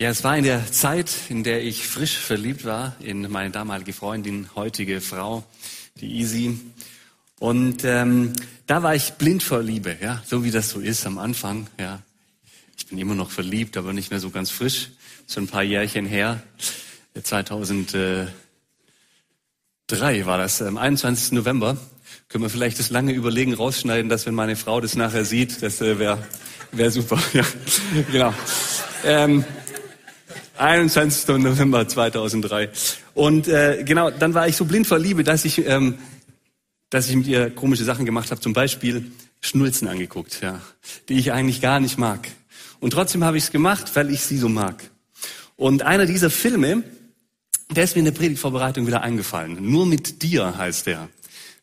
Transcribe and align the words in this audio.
Ja, 0.00 0.08
es 0.08 0.24
war 0.24 0.34
in 0.34 0.44
der 0.44 0.72
Zeit, 0.72 1.10
in 1.28 1.44
der 1.44 1.62
ich 1.62 1.86
frisch 1.86 2.16
verliebt 2.16 2.64
war 2.64 2.96
in 3.00 3.30
meine 3.30 3.50
damalige 3.50 3.92
Freundin, 3.92 4.48
heutige 4.54 5.02
Frau, 5.02 5.44
die 6.00 6.20
Easy. 6.20 6.58
Und 7.38 7.84
ähm, 7.84 8.32
da 8.66 8.82
war 8.82 8.94
ich 8.94 9.12
blind 9.12 9.42
vor 9.42 9.62
Liebe, 9.62 9.98
ja, 10.00 10.22
so 10.24 10.42
wie 10.42 10.50
das 10.50 10.70
so 10.70 10.80
ist 10.80 11.04
am 11.04 11.18
Anfang. 11.18 11.66
Ja, 11.78 12.00
ich 12.78 12.86
bin 12.86 12.96
immer 12.96 13.14
noch 13.14 13.30
verliebt, 13.30 13.76
aber 13.76 13.92
nicht 13.92 14.10
mehr 14.10 14.20
so 14.20 14.30
ganz 14.30 14.50
frisch. 14.50 14.88
Schon 15.28 15.44
ein 15.44 15.48
paar 15.48 15.64
Jährchen 15.64 16.06
her. 16.06 16.42
2003 17.22 18.32
war 20.24 20.38
das, 20.38 20.62
am 20.62 20.78
21. 20.78 21.32
November. 21.32 21.76
Können 22.30 22.44
wir 22.44 22.48
vielleicht 22.48 22.78
das 22.78 22.88
lange 22.88 23.12
Überlegen 23.12 23.52
rausschneiden, 23.52 24.08
dass 24.08 24.24
wenn 24.24 24.34
meine 24.34 24.56
Frau 24.56 24.80
das 24.80 24.96
nachher 24.96 25.26
sieht, 25.26 25.60
das 25.60 25.82
äh, 25.82 25.98
wäre 25.98 26.26
wär 26.72 26.90
super. 26.90 27.20
Ja, 27.34 27.44
genau. 28.10 28.34
Ähm, 29.04 29.44
21. 30.60 31.28
November 31.38 31.88
2003. 31.88 32.68
Und 33.14 33.48
äh, 33.48 33.82
genau, 33.84 34.10
dann 34.10 34.34
war 34.34 34.46
ich 34.46 34.56
so 34.56 34.66
blind 34.66 34.86
vor 34.86 34.98
Liebe, 34.98 35.24
dass 35.24 35.44
ich, 35.44 35.66
ähm, 35.66 35.98
dass 36.90 37.08
ich 37.08 37.16
mit 37.16 37.26
ihr 37.26 37.50
komische 37.50 37.84
Sachen 37.84 38.04
gemacht 38.04 38.30
habe. 38.30 38.40
Zum 38.40 38.52
Beispiel 38.52 39.10
Schnulzen 39.40 39.88
angeguckt, 39.88 40.40
ja, 40.42 40.60
die 41.08 41.14
ich 41.14 41.32
eigentlich 41.32 41.60
gar 41.60 41.80
nicht 41.80 41.98
mag. 41.98 42.28
Und 42.78 42.92
trotzdem 42.92 43.24
habe 43.24 43.38
ich 43.38 43.44
es 43.44 43.50
gemacht, 43.50 43.90
weil 43.94 44.10
ich 44.10 44.20
sie 44.20 44.36
so 44.36 44.48
mag. 44.48 44.90
Und 45.56 45.82
einer 45.82 46.06
dieser 46.06 46.30
Filme, 46.30 46.82
der 47.70 47.84
ist 47.84 47.94
mir 47.94 48.00
in 48.00 48.06
der 48.06 48.12
Predigtvorbereitung 48.12 48.86
wieder 48.86 49.02
eingefallen. 49.02 49.58
Nur 49.60 49.86
mit 49.86 50.22
dir 50.22 50.56
heißt 50.56 50.86
der. 50.86 51.08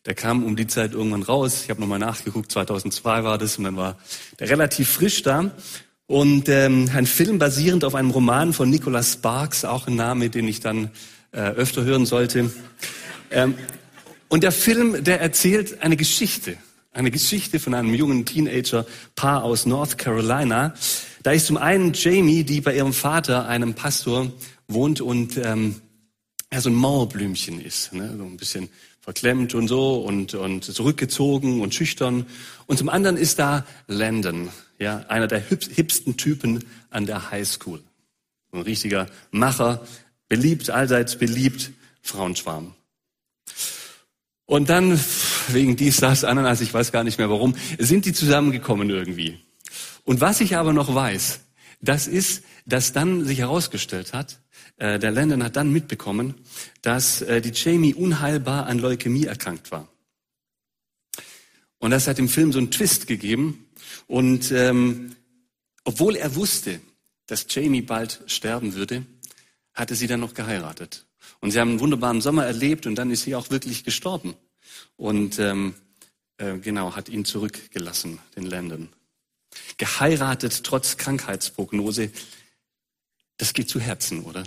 Der 0.06 0.14
kam 0.14 0.44
um 0.44 0.56
die 0.56 0.66
Zeit 0.66 0.92
irgendwann 0.92 1.22
raus. 1.22 1.62
Ich 1.64 1.70
habe 1.70 1.80
nochmal 1.80 1.98
nachgeguckt, 1.98 2.50
2002 2.50 3.24
war 3.24 3.38
das 3.38 3.58
und 3.58 3.64
dann 3.64 3.76
war 3.76 3.98
der 4.38 4.48
relativ 4.48 4.88
frisch 4.88 5.22
da. 5.22 5.50
Und 6.08 6.48
ähm, 6.48 6.88
ein 6.94 7.04
Film 7.04 7.38
basierend 7.38 7.84
auf 7.84 7.94
einem 7.94 8.10
Roman 8.10 8.54
von 8.54 8.70
Nicholas 8.70 9.12
Sparks, 9.12 9.66
auch 9.66 9.86
ein 9.88 9.94
Name, 9.94 10.30
den 10.30 10.48
ich 10.48 10.60
dann 10.60 10.90
äh, 11.32 11.40
öfter 11.40 11.84
hören 11.84 12.06
sollte. 12.06 12.50
Ähm, 13.30 13.54
und 14.28 14.42
der 14.42 14.52
Film, 14.52 15.04
der 15.04 15.20
erzählt 15.20 15.82
eine 15.82 15.98
Geschichte, 15.98 16.56
eine 16.92 17.10
Geschichte 17.10 17.60
von 17.60 17.74
einem 17.74 17.92
jungen 17.92 18.24
Teenager-Paar 18.24 19.44
aus 19.44 19.66
North 19.66 19.98
Carolina. 19.98 20.72
Da 21.24 21.32
ist 21.32 21.44
zum 21.44 21.58
einen 21.58 21.92
Jamie, 21.92 22.42
die 22.42 22.62
bei 22.62 22.74
ihrem 22.74 22.94
Vater, 22.94 23.46
einem 23.46 23.74
Pastor, 23.74 24.32
wohnt 24.66 25.02
und 25.02 25.36
ähm, 25.36 25.74
er 26.48 26.62
so 26.62 26.70
ein 26.70 26.74
Mauerblümchen 26.74 27.60
ist, 27.60 27.92
ne? 27.92 28.14
so 28.16 28.24
ein 28.24 28.38
bisschen 28.38 28.70
verklemmt 29.02 29.54
und 29.54 29.68
so 29.68 29.96
und, 29.96 30.32
und 30.32 30.64
zurückgezogen 30.64 31.60
und 31.60 31.74
schüchtern. 31.74 32.24
Und 32.64 32.78
zum 32.78 32.88
anderen 32.88 33.18
ist 33.18 33.38
da 33.38 33.66
Landon, 33.88 34.48
ja, 34.78 35.04
einer 35.08 35.26
der 35.26 35.40
hipsten 35.40 36.16
Typen 36.16 36.64
an 36.90 37.06
der 37.06 37.30
Highschool. 37.30 37.82
Ein 38.52 38.62
richtiger 38.62 39.06
Macher, 39.30 39.86
beliebt, 40.28 40.70
allseits 40.70 41.16
beliebt, 41.16 41.72
Frauenschwarm. 42.02 42.74
Und 44.46 44.70
dann, 44.70 44.98
wegen 45.48 45.76
dies, 45.76 45.98
das, 45.98 46.24
Ananas, 46.24 46.60
ich 46.60 46.72
weiß 46.72 46.90
gar 46.90 47.04
nicht 47.04 47.18
mehr 47.18 47.28
warum, 47.28 47.54
sind 47.78 48.06
die 48.06 48.14
zusammengekommen 48.14 48.88
irgendwie. 48.88 49.38
Und 50.04 50.22
was 50.22 50.40
ich 50.40 50.56
aber 50.56 50.72
noch 50.72 50.94
weiß, 50.94 51.40
das 51.82 52.06
ist, 52.06 52.44
dass 52.64 52.92
dann 52.92 53.24
sich 53.24 53.40
herausgestellt 53.40 54.14
hat, 54.14 54.40
äh, 54.78 54.98
der 54.98 55.10
Landon 55.10 55.42
hat 55.44 55.56
dann 55.56 55.70
mitbekommen, 55.70 56.34
dass 56.82 57.20
äh, 57.22 57.40
die 57.40 57.52
Jamie 57.52 57.94
unheilbar 57.94 58.66
an 58.66 58.78
Leukämie 58.78 59.26
erkrankt 59.26 59.70
war. 59.70 59.88
Und 61.78 61.90
das 61.90 62.08
hat 62.08 62.18
im 62.18 62.28
Film 62.28 62.52
so 62.52 62.58
einen 62.58 62.70
Twist 62.70 63.06
gegeben, 63.06 63.68
und 64.06 64.50
ähm, 64.52 65.14
obwohl 65.84 66.16
er 66.16 66.34
wusste, 66.34 66.80
dass 67.26 67.46
Jamie 67.48 67.82
bald 67.82 68.22
sterben 68.26 68.74
würde, 68.74 69.04
hatte 69.74 69.94
sie 69.94 70.06
dann 70.06 70.20
noch 70.20 70.34
geheiratet. 70.34 71.06
Und 71.40 71.50
sie 71.50 71.60
haben 71.60 71.70
einen 71.70 71.80
wunderbaren 71.80 72.20
Sommer 72.20 72.46
erlebt 72.46 72.86
und 72.86 72.96
dann 72.96 73.10
ist 73.10 73.22
sie 73.22 73.36
auch 73.36 73.50
wirklich 73.50 73.84
gestorben. 73.84 74.34
Und 74.96 75.38
ähm, 75.38 75.74
äh, 76.38 76.58
genau, 76.58 76.96
hat 76.96 77.08
ihn 77.08 77.24
zurückgelassen, 77.24 78.18
den 78.34 78.44
Landon. 78.44 78.88
Geheiratet 79.76 80.64
trotz 80.64 80.96
Krankheitsprognose. 80.96 82.10
Das 83.36 83.52
geht 83.52 83.68
zu 83.68 83.78
Herzen, 83.78 84.24
oder? 84.24 84.44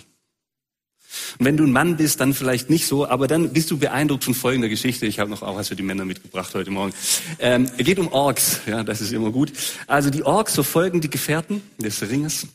Und 1.40 1.46
wenn 1.46 1.58
du 1.58 1.64
ein 1.64 1.72
Mann 1.72 1.98
bist, 1.98 2.20
dann 2.20 2.34
vielleicht 2.34 2.70
nicht 2.70 2.88
so, 2.88 3.08
aber 3.08 3.28
dann 3.28 3.54
bist 3.54 3.72
du 3.72 3.78
beeindruckt 3.78 4.24
von 4.24 4.34
folgender 4.34 4.70
Geschichte. 4.70 5.06
Ich 5.06 5.20
habe 5.20 5.30
noch 5.30 5.42
auch 5.42 5.56
was 5.56 5.70
für 5.70 5.76
die 5.76 5.84
Männer 5.84 6.06
mitgebracht 6.06 6.54
heute 6.54 6.72
Morgen. 6.72 6.94
Ähm, 7.40 7.70
es 7.78 7.86
geht 7.86 8.00
um 8.00 8.08
Orks, 8.10 8.62
ja, 8.66 8.84
das 8.84 9.02
ist 9.02 9.12
immer 9.12 9.32
gut. 9.32 9.52
Also 9.88 10.10
die 10.10 10.24
Orks 10.24 10.56
verfolgen 10.56 11.02
die 11.02 11.10
Gefährten 11.10 11.62
des 11.80 12.02
Ringes. 12.02 12.48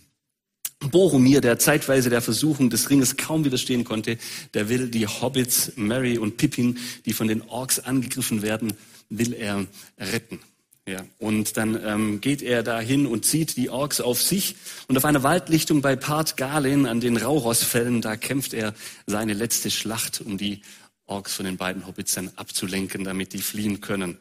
Boromir, 0.80 1.40
der 1.40 1.58
zeitweise 1.58 2.10
der 2.10 2.20
Versuchung 2.20 2.68
des 2.70 2.90
Ringes 2.90 3.16
kaum 3.16 3.44
widerstehen 3.44 3.84
konnte, 3.84 4.18
der 4.54 4.68
will 4.68 4.88
die 4.88 5.06
Hobbits, 5.06 5.72
Mary 5.76 6.18
und 6.18 6.36
Pippin, 6.36 6.78
die 7.06 7.12
von 7.12 7.28
den 7.28 7.42
Orks 7.42 7.78
angegriffen 7.80 8.42
werden, 8.42 8.74
will 9.08 9.32
er 9.32 9.66
retten. 9.98 10.40
Ja, 10.88 11.04
und 11.18 11.56
dann 11.56 11.82
ähm, 11.84 12.20
geht 12.20 12.42
er 12.42 12.62
dahin 12.62 13.06
und 13.06 13.24
zieht 13.24 13.56
die 13.56 13.70
Orks 13.70 14.00
auf 14.00 14.22
sich. 14.22 14.54
Und 14.86 14.96
auf 14.96 15.04
einer 15.04 15.24
Waldlichtung 15.24 15.82
bei 15.82 15.96
Part 15.96 16.36
Galen 16.36 16.86
an 16.86 17.00
den 17.00 17.16
Raurossfällen, 17.16 18.00
da 18.02 18.16
kämpft 18.16 18.54
er 18.54 18.72
seine 19.04 19.34
letzte 19.34 19.72
Schlacht, 19.72 20.20
um 20.20 20.38
die 20.38 20.62
Orks 21.06 21.34
von 21.34 21.44
den 21.44 21.56
beiden 21.56 21.88
Hobbits 21.88 22.16
abzulenken, 22.36 23.02
damit 23.02 23.32
die 23.32 23.42
fliehen 23.42 23.80
können. 23.80 24.16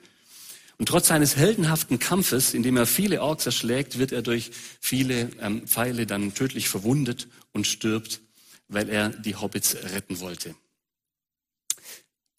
Und 0.77 0.89
trotz 0.89 1.07
seines 1.07 1.35
heldenhaften 1.35 1.99
Kampfes, 1.99 2.55
in 2.55 2.63
dem 2.63 2.77
er 2.77 2.87
viele 2.87 3.21
Orks 3.21 3.45
erschlägt, 3.45 3.99
wird 3.99 4.11
er 4.11 4.23
durch 4.23 4.49
viele 4.81 5.29
ähm, 5.39 5.67
Pfeile 5.67 6.07
dann 6.07 6.33
tödlich 6.33 6.67
verwundet 6.67 7.27
und 7.53 7.67
stirbt, 7.67 8.21
weil 8.67 8.89
er 8.89 9.09
die 9.09 9.35
Hobbits 9.35 9.75
retten 9.75 10.19
wollte. 10.19 10.55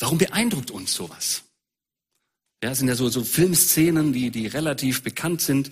Warum 0.00 0.18
beeindruckt 0.18 0.72
uns 0.72 0.92
sowas? 0.92 1.45
Ja, 2.66 2.74
sind 2.74 2.88
ja 2.88 2.96
so, 2.96 3.08
so 3.08 3.22
Filmszenen, 3.22 4.12
die, 4.12 4.32
die 4.32 4.48
relativ 4.48 5.04
bekannt 5.04 5.40
sind. 5.40 5.70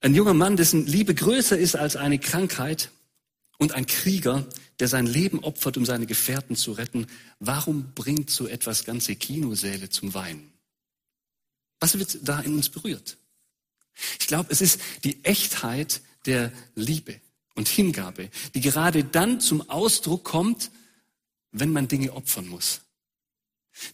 Ein 0.00 0.14
junger 0.14 0.32
Mann, 0.32 0.56
dessen 0.56 0.86
Liebe 0.86 1.12
größer 1.12 1.58
ist 1.58 1.74
als 1.74 1.96
eine 1.96 2.20
Krankheit 2.20 2.92
und 3.58 3.72
ein 3.72 3.86
Krieger, 3.86 4.46
der 4.78 4.86
sein 4.86 5.06
Leben 5.06 5.40
opfert, 5.40 5.76
um 5.76 5.84
seine 5.84 6.06
Gefährten 6.06 6.54
zu 6.54 6.70
retten. 6.70 7.08
Warum 7.40 7.94
bringt 7.96 8.30
so 8.30 8.46
etwas 8.46 8.84
ganze 8.84 9.16
Kinosäle 9.16 9.88
zum 9.88 10.14
Weinen? 10.14 10.52
Was 11.80 11.98
wird 11.98 12.16
da 12.22 12.38
in 12.38 12.54
uns 12.54 12.68
berührt? 12.68 13.16
Ich 14.20 14.28
glaube, 14.28 14.52
es 14.52 14.60
ist 14.60 14.80
die 15.02 15.24
Echtheit 15.24 16.00
der 16.26 16.52
Liebe 16.76 17.20
und 17.56 17.66
Hingabe, 17.66 18.30
die 18.54 18.60
gerade 18.60 19.02
dann 19.02 19.40
zum 19.40 19.68
Ausdruck 19.68 20.22
kommt, 20.22 20.70
wenn 21.50 21.72
man 21.72 21.88
Dinge 21.88 22.12
opfern 22.12 22.46
muss. 22.46 22.82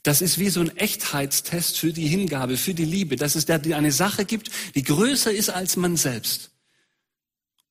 Das 0.03 0.23
ist 0.23 0.39
wie 0.39 0.51
so 0.51 0.61
ein 0.61 0.77
Echtheitstest 0.77 1.79
für 1.79 1.93
die 1.93 2.09
Hingabe, 2.09 2.57
für 2.57 2.75
die 2.75 2.85
Liebe, 2.85 3.17
dass 3.17 3.37
es 3.37 3.47
da 3.47 3.57
eine 3.57 3.93
Sache 3.93 4.25
gibt, 4.25 4.51
die 4.75 4.83
größer 4.83 5.33
ist 5.33 5.51
als 5.51 5.77
man 5.77 5.97
selbst. 5.97 6.51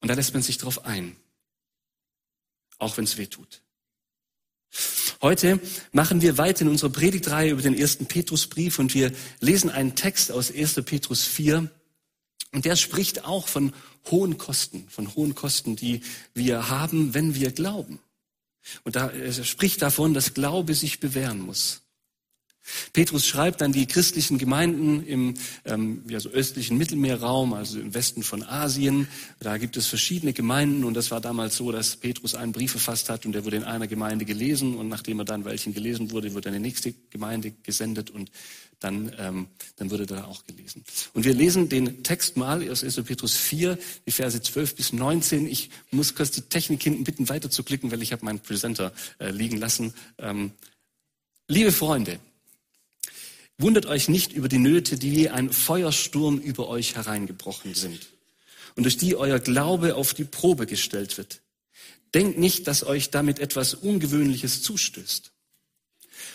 Und 0.02 0.08
da 0.10 0.14
lässt 0.14 0.34
man 0.34 0.44
sich 0.44 0.58
drauf 0.58 0.86
ein, 0.86 1.16
auch 2.78 2.98
wenn 2.98 3.04
es 3.04 3.18
weh 3.18 3.28
tut. 3.28 3.62
Heute 5.22 5.60
machen 5.92 6.22
wir 6.22 6.38
weiter 6.38 6.62
in 6.62 6.68
unserer 6.68 6.92
Predigtreihe 6.92 7.52
über 7.52 7.62
den 7.62 7.78
ersten 7.78 8.06
Petrusbrief 8.06 8.78
und 8.78 8.94
wir 8.94 9.12
lesen 9.40 9.72
einen 9.72 9.96
Text 9.96 10.32
aus 10.32 10.52
1. 10.52 10.76
Petrus 10.86 11.24
4 11.24 11.72
und 12.52 12.66
der 12.66 12.76
spricht 12.76 13.26
auch 13.26 13.48
von 13.48 13.74
hohen 14.12 14.38
Kosten, 14.38 14.88
von 14.90 15.16
hohen 15.16 15.34
Kosten, 15.34 15.76
die 15.76 16.02
wir 16.34 16.70
haben, 16.70 17.14
wenn 17.14 17.34
wir 17.36 17.52
glauben. 17.52 18.00
Und 18.84 18.96
da 18.96 19.10
er 19.10 19.32
spricht 19.44 19.82
davon, 19.82 20.14
dass 20.14 20.34
Glaube 20.34 20.76
sich 20.76 21.00
bewähren 21.00 21.40
muss. 21.40 21.82
Petrus 22.94 23.26
schreibt 23.26 23.62
an 23.62 23.72
die 23.72 23.86
christlichen 23.86 24.38
Gemeinden 24.38 25.06
im 25.06 25.34
ähm, 25.66 26.04
ja, 26.08 26.20
so 26.20 26.30
östlichen 26.30 26.78
Mittelmeerraum, 26.78 27.54
also 27.54 27.80
im 27.80 27.94
Westen 27.94 28.24
von 28.24 28.44
Asien. 28.44 29.08
Da 29.40 29.58
gibt 29.58 29.78
es 29.78 29.88
verschiedene 29.88 30.34
Gemeinden 30.34 30.84
und 30.84 30.94
das 30.94 31.12
war 31.12 31.22
damals 31.22 31.58
so, 31.58 31.72
dass 31.72 31.96
Petrus 31.96 32.36
einen 32.36 32.52
Brief 32.52 32.72
verfasst 32.72 33.10
hat 33.10 33.26
und 33.26 33.34
der 33.34 33.46
wurde 33.46 33.58
in 33.58 33.64
einer 33.64 33.88
Gemeinde 33.88 34.26
gelesen 34.26 34.76
und 34.78 34.90
nachdem 34.90 35.20
er 35.20 35.26
dann 35.26 35.46
welchen 35.46 35.74
gelesen 35.74 36.12
wurde, 36.12 36.34
wurde 36.34 36.50
eine 36.50 36.60
nächste 36.60 36.94
Gemeinde 37.10 37.52
gesendet 37.64 38.10
und 38.10 38.32
dann, 38.80 39.12
ähm, 39.18 39.48
dann 39.78 39.90
wurde 39.90 40.06
da 40.06 40.26
auch 40.26 40.46
gelesen. 40.46 40.84
Und 41.14 41.26
wir 41.26 41.34
lesen 41.34 41.70
den 41.70 42.04
Text 42.04 42.38
mal 42.38 42.68
aus 42.70 42.84
1. 42.84 43.04
Petrus 43.04 43.36
4, 43.36 43.78
die 44.06 44.12
Verse 44.12 44.40
12 44.40 44.76
bis 44.76 44.94
19. 44.94 45.48
Ich 45.48 45.70
muss 45.92 46.16
kurz 46.16 46.32
die 46.32 46.42
Technik 46.42 46.84
hinten 46.84 47.04
bitten, 47.04 47.28
weiterzuklicken, 47.30 47.92
weil 47.92 48.02
ich 48.02 48.12
habe 48.12 48.24
meinen 48.26 48.40
Präsenter 48.40 48.94
äh, 49.20 49.32
liegen 49.32 49.58
lassen. 49.58 49.94
Ähm, 50.20 50.52
liebe 51.48 51.72
Freunde, 51.72 52.20
Wundert 53.60 53.88
euch 53.88 54.08
nicht 54.08 54.34
über 54.34 54.50
die 54.50 54.60
Nöte, 54.60 54.98
die 54.98 55.12
wie 55.12 55.30
ein 55.30 55.52
Feuersturm 55.52 56.38
über 56.38 56.68
euch 56.68 56.96
hereingebrochen 56.96 57.74
sind 57.74 58.08
und 58.76 58.84
durch 58.84 58.98
die 58.98 59.16
euer 59.16 59.40
Glaube 59.40 59.96
auf 59.96 60.14
die 60.14 60.26
Probe 60.26 60.68
gestellt 60.68 61.18
wird. 61.18 61.42
Denkt 62.14 62.38
nicht, 62.38 62.68
dass 62.68 62.84
euch 62.84 63.10
damit 63.10 63.40
etwas 63.40 63.74
Ungewöhnliches 63.74 64.62
zustößt. 64.62 65.32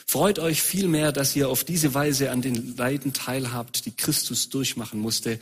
Freut 0.07 0.39
euch 0.41 0.63
vielmehr, 0.63 1.13
dass 1.13 1.35
ihr 1.37 1.49
auf 1.49 1.65
diese 1.65 1.95
Weise 1.95 2.31
an 2.31 2.43
den 2.43 2.77
Leiden 2.77 3.13
teilhabt, 3.13 3.87
die 3.87 3.97
Christus 3.97 4.49
durchmachen 4.49 5.01
musste, 5.01 5.39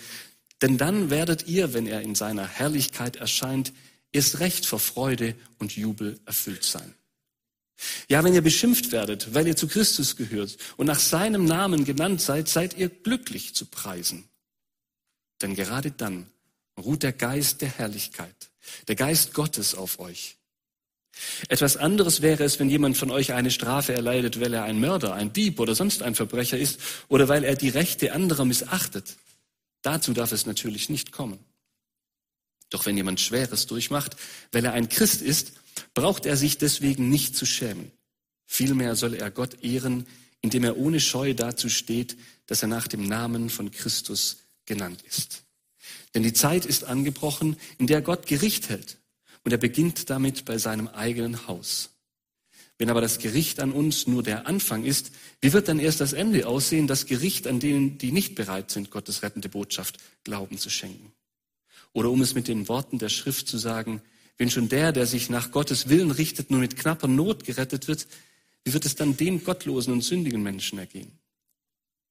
denn 0.62 0.76
dann 0.76 1.08
werdet 1.08 1.46
ihr, 1.46 1.72
wenn 1.72 1.86
er 1.86 2.02
in 2.02 2.14
seiner 2.14 2.46
Herrlichkeit 2.46 3.16
erscheint, 3.16 3.72
erst 4.12 4.40
recht 4.40 4.66
vor 4.66 4.78
Freude 4.80 5.34
und 5.58 5.76
Jubel 5.76 6.20
erfüllt 6.26 6.64
sein. 6.64 6.94
Ja, 8.10 8.24
wenn 8.24 8.34
ihr 8.34 8.42
beschimpft 8.42 8.90
werdet, 8.90 9.34
weil 9.34 9.46
ihr 9.46 9.54
zu 9.54 9.68
Christus 9.68 10.16
gehört 10.16 10.56
und 10.76 10.86
nach 10.86 10.98
seinem 10.98 11.44
Namen 11.44 11.84
genannt 11.84 12.20
seid, 12.20 12.48
seid 12.48 12.76
ihr 12.76 12.88
glücklich 12.88 13.54
zu 13.54 13.66
preisen. 13.66 14.28
Denn 15.40 15.54
gerade 15.54 15.92
dann 15.92 16.26
ruht 16.76 17.04
der 17.04 17.12
Geist 17.12 17.60
der 17.60 17.68
Herrlichkeit, 17.68 18.34
der 18.88 18.96
Geist 18.96 19.32
Gottes 19.32 19.76
auf 19.76 20.00
euch. 20.00 20.38
Etwas 21.48 21.76
anderes 21.76 22.20
wäre 22.20 22.42
es, 22.42 22.58
wenn 22.58 22.68
jemand 22.68 22.96
von 22.96 23.12
euch 23.12 23.32
eine 23.32 23.52
Strafe 23.52 23.92
erleidet, 23.92 24.40
weil 24.40 24.54
er 24.54 24.64
ein 24.64 24.80
Mörder, 24.80 25.14
ein 25.14 25.32
Dieb 25.32 25.60
oder 25.60 25.76
sonst 25.76 26.02
ein 26.02 26.16
Verbrecher 26.16 26.58
ist 26.58 26.80
oder 27.06 27.28
weil 27.28 27.44
er 27.44 27.54
die 27.54 27.68
Rechte 27.68 28.12
anderer 28.12 28.44
missachtet. 28.44 29.18
Dazu 29.82 30.14
darf 30.14 30.32
es 30.32 30.46
natürlich 30.46 30.88
nicht 30.88 31.12
kommen. 31.12 31.38
Doch 32.70 32.86
wenn 32.86 32.96
jemand 32.96 33.20
Schweres 33.20 33.68
durchmacht, 33.68 34.16
weil 34.50 34.64
er 34.64 34.72
ein 34.72 34.88
Christ 34.88 35.22
ist, 35.22 35.52
braucht 35.94 36.26
er 36.26 36.36
sich 36.36 36.58
deswegen 36.58 37.08
nicht 37.08 37.36
zu 37.36 37.46
schämen. 37.46 37.92
Vielmehr 38.52 38.96
soll 38.96 39.14
er 39.14 39.30
Gott 39.30 39.62
ehren, 39.62 40.06
indem 40.40 40.64
er 40.64 40.76
ohne 40.76 40.98
Scheu 40.98 41.34
dazu 41.34 41.68
steht, 41.68 42.16
dass 42.46 42.62
er 42.62 42.68
nach 42.68 42.88
dem 42.88 43.06
Namen 43.06 43.48
von 43.48 43.70
Christus 43.70 44.38
genannt 44.66 45.04
ist. 45.08 45.44
Denn 46.14 46.24
die 46.24 46.32
Zeit 46.32 46.66
ist 46.66 46.82
angebrochen, 46.82 47.56
in 47.78 47.86
der 47.86 48.02
Gott 48.02 48.26
Gericht 48.26 48.68
hält. 48.68 48.98
Und 49.44 49.52
er 49.52 49.58
beginnt 49.58 50.10
damit 50.10 50.46
bei 50.46 50.58
seinem 50.58 50.88
eigenen 50.88 51.46
Haus. 51.46 51.90
Wenn 52.76 52.90
aber 52.90 53.00
das 53.00 53.20
Gericht 53.20 53.60
an 53.60 53.70
uns 53.70 54.08
nur 54.08 54.24
der 54.24 54.48
Anfang 54.48 54.84
ist, 54.84 55.12
wie 55.40 55.52
wird 55.52 55.68
dann 55.68 55.78
erst 55.78 56.00
das 56.00 56.12
Ende 56.12 56.48
aussehen, 56.48 56.88
das 56.88 57.06
Gericht 57.06 57.46
an 57.46 57.60
denen, 57.60 57.98
die 57.98 58.10
nicht 58.10 58.34
bereit 58.34 58.72
sind, 58.72 58.90
Gottes 58.90 59.22
rettende 59.22 59.48
Botschaft 59.48 59.98
Glauben 60.24 60.58
zu 60.58 60.70
schenken? 60.70 61.12
Oder 61.92 62.10
um 62.10 62.20
es 62.20 62.34
mit 62.34 62.48
den 62.48 62.66
Worten 62.66 62.98
der 62.98 63.10
Schrift 63.10 63.46
zu 63.46 63.58
sagen, 63.58 64.02
wenn 64.38 64.50
schon 64.50 64.68
der, 64.68 64.90
der 64.90 65.06
sich 65.06 65.30
nach 65.30 65.52
Gottes 65.52 65.88
Willen 65.88 66.10
richtet, 66.10 66.50
nur 66.50 66.58
mit 66.58 66.76
knapper 66.76 67.06
Not 67.06 67.44
gerettet 67.44 67.86
wird, 67.86 68.08
wie 68.64 68.72
wird 68.72 68.84
es 68.86 68.94
dann 68.94 69.16
dem 69.16 69.42
gottlosen 69.42 69.92
und 69.92 70.02
sündigen 70.02 70.42
Menschen 70.42 70.78
ergehen? 70.78 71.18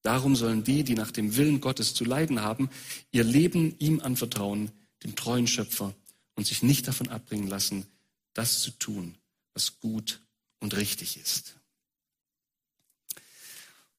Darum 0.01 0.35
sollen 0.35 0.63
die, 0.63 0.83
die 0.83 0.95
nach 0.95 1.11
dem 1.11 1.35
Willen 1.35 1.61
Gottes 1.61 1.93
zu 1.93 2.05
leiden 2.05 2.41
haben, 2.41 2.69
ihr 3.11 3.23
Leben 3.23 3.75
ihm 3.79 3.99
anvertrauen, 3.99 4.71
dem 5.03 5.15
treuen 5.15 5.47
Schöpfer, 5.47 5.93
und 6.35 6.47
sich 6.47 6.63
nicht 6.63 6.87
davon 6.87 7.09
abbringen 7.09 7.47
lassen, 7.47 7.85
das 8.33 8.61
zu 8.61 8.71
tun, 8.71 9.17
was 9.53 9.79
gut 9.81 10.21
und 10.59 10.75
richtig 10.77 11.19
ist. 11.19 11.55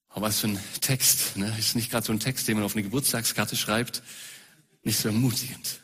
Aber 0.08 0.26
was 0.26 0.40
für 0.40 0.48
ein 0.48 0.58
Text, 0.80 1.36
ne? 1.36 1.54
Ist 1.58 1.76
nicht 1.76 1.90
gerade 1.90 2.06
so 2.06 2.12
ein 2.12 2.18
Text, 2.18 2.48
den 2.48 2.56
man 2.56 2.64
auf 2.64 2.74
eine 2.74 2.82
Geburtstagskarte 2.82 3.56
schreibt, 3.56 4.02
nicht 4.82 4.98
so 4.98 5.08
ermutigend. 5.08 5.80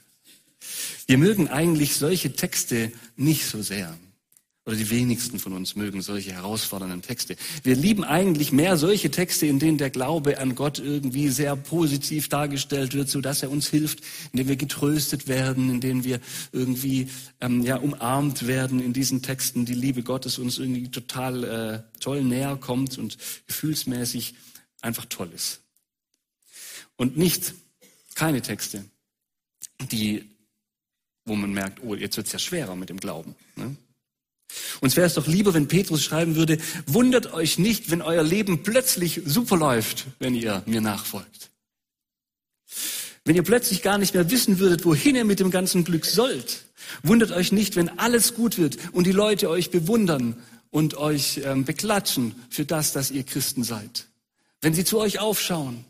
Wir 1.06 1.18
mögen 1.18 1.48
eigentlich 1.48 1.94
solche 1.96 2.34
Texte 2.34 2.90
nicht 3.16 3.46
so 3.46 3.62
sehr. 3.62 3.96
Oder 4.66 4.74
die 4.74 4.90
wenigsten 4.90 5.38
von 5.38 5.52
uns 5.52 5.76
mögen 5.76 6.02
solche 6.02 6.32
herausfordernden 6.32 7.00
Texte. 7.00 7.36
Wir 7.62 7.76
lieben 7.76 8.02
eigentlich 8.02 8.50
mehr 8.50 8.76
solche 8.76 9.12
Texte, 9.12 9.46
in 9.46 9.60
denen 9.60 9.78
der 9.78 9.90
Glaube 9.90 10.38
an 10.38 10.56
Gott 10.56 10.80
irgendwie 10.80 11.28
sehr 11.28 11.54
positiv 11.54 12.28
dargestellt 12.28 12.92
wird, 12.92 13.08
so 13.08 13.20
dass 13.20 13.44
er 13.44 13.50
uns 13.52 13.68
hilft, 13.68 14.00
in 14.32 14.38
denen 14.38 14.48
wir 14.48 14.56
getröstet 14.56 15.28
werden, 15.28 15.70
in 15.70 15.80
denen 15.80 16.02
wir 16.02 16.18
irgendwie 16.50 17.08
ähm, 17.40 17.62
ja 17.62 17.76
umarmt 17.76 18.48
werden 18.48 18.80
in 18.80 18.92
diesen 18.92 19.22
Texten, 19.22 19.66
die 19.66 19.74
Liebe 19.74 20.02
Gottes 20.02 20.36
uns 20.36 20.58
irgendwie 20.58 20.90
total 20.90 21.44
äh, 21.44 22.00
toll 22.00 22.24
näher 22.24 22.56
kommt 22.56 22.98
und 22.98 23.18
gefühlsmäßig 23.46 24.34
einfach 24.80 25.04
toll 25.04 25.30
ist. 25.32 25.60
Und 26.96 27.16
nicht 27.16 27.54
keine 28.16 28.42
Texte, 28.42 28.84
die, 29.92 30.24
wo 31.24 31.36
man 31.36 31.52
merkt, 31.52 31.84
oh, 31.84 31.94
jetzt 31.94 32.16
wird's 32.16 32.32
ja 32.32 32.40
schwerer 32.40 32.74
mit 32.74 32.88
dem 32.88 32.98
Glauben. 32.98 33.36
Ne? 33.54 33.76
Uns 34.80 34.96
wäre 34.96 35.06
es 35.06 35.14
doch 35.14 35.26
lieber, 35.26 35.54
wenn 35.54 35.68
Petrus 35.68 36.02
schreiben 36.02 36.36
würde, 36.36 36.58
wundert 36.86 37.32
euch 37.32 37.58
nicht, 37.58 37.90
wenn 37.90 38.02
euer 38.02 38.22
Leben 38.22 38.62
plötzlich 38.62 39.22
super 39.24 39.56
läuft, 39.56 40.06
wenn 40.18 40.34
ihr 40.34 40.62
mir 40.66 40.80
nachfolgt. 40.80 41.50
Wenn 43.24 43.36
ihr 43.36 43.42
plötzlich 43.42 43.82
gar 43.82 43.98
nicht 43.98 44.14
mehr 44.14 44.30
wissen 44.30 44.58
würdet, 44.58 44.84
wohin 44.84 45.16
ihr 45.16 45.24
mit 45.24 45.40
dem 45.40 45.50
ganzen 45.50 45.84
Glück 45.84 46.06
sollt. 46.06 46.64
Wundert 47.02 47.32
euch 47.32 47.50
nicht, 47.50 47.74
wenn 47.74 47.98
alles 47.98 48.34
gut 48.34 48.58
wird 48.58 48.78
und 48.92 49.04
die 49.04 49.12
Leute 49.12 49.50
euch 49.50 49.70
bewundern 49.70 50.36
und 50.70 50.96
euch 50.96 51.40
ähm, 51.44 51.64
beklatschen 51.64 52.34
für 52.50 52.64
das, 52.64 52.92
dass 52.92 53.10
ihr 53.10 53.24
Christen 53.24 53.64
seid. 53.64 54.06
Wenn 54.60 54.74
sie 54.74 54.84
zu 54.84 54.98
euch 54.98 55.18
aufschauen. 55.18 55.84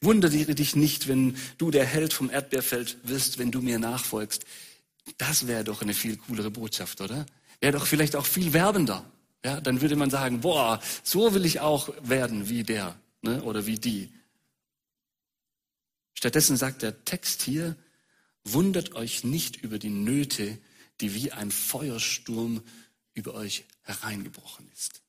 Wundere 0.00 0.30
dich 0.54 0.76
nicht, 0.76 1.08
wenn 1.08 1.36
du 1.58 1.70
der 1.70 1.84
Held 1.84 2.12
vom 2.12 2.30
Erdbeerfeld 2.30 2.96
wirst, 3.02 3.38
wenn 3.38 3.50
du 3.50 3.60
mir 3.60 3.78
nachfolgst. 3.78 4.44
Das 5.18 5.46
wäre 5.46 5.64
doch 5.64 5.82
eine 5.82 5.94
viel 5.94 6.16
coolere 6.16 6.50
Botschaft, 6.50 7.00
oder? 7.00 7.26
Wäre 7.60 7.78
doch 7.78 7.86
vielleicht 7.86 8.16
auch 8.16 8.26
viel 8.26 8.52
werbender. 8.52 9.04
Ja, 9.44 9.60
dann 9.60 9.80
würde 9.80 9.96
man 9.96 10.10
sagen, 10.10 10.40
boah, 10.40 10.80
so 11.02 11.34
will 11.34 11.44
ich 11.44 11.60
auch 11.60 11.90
werden 12.02 12.48
wie 12.48 12.62
der 12.62 12.98
ne, 13.22 13.42
oder 13.42 13.66
wie 13.66 13.78
die. 13.78 14.10
Stattdessen 16.14 16.56
sagt 16.56 16.82
der 16.82 17.04
Text 17.04 17.42
hier, 17.42 17.76
wundert 18.44 18.94
euch 18.94 19.24
nicht 19.24 19.56
über 19.56 19.78
die 19.78 19.90
Nöte, 19.90 20.58
die 21.00 21.14
wie 21.14 21.32
ein 21.32 21.50
Feuersturm 21.50 22.62
über 23.12 23.34
euch 23.34 23.64
hereingebrochen 23.82 24.70
ist. 24.72 25.03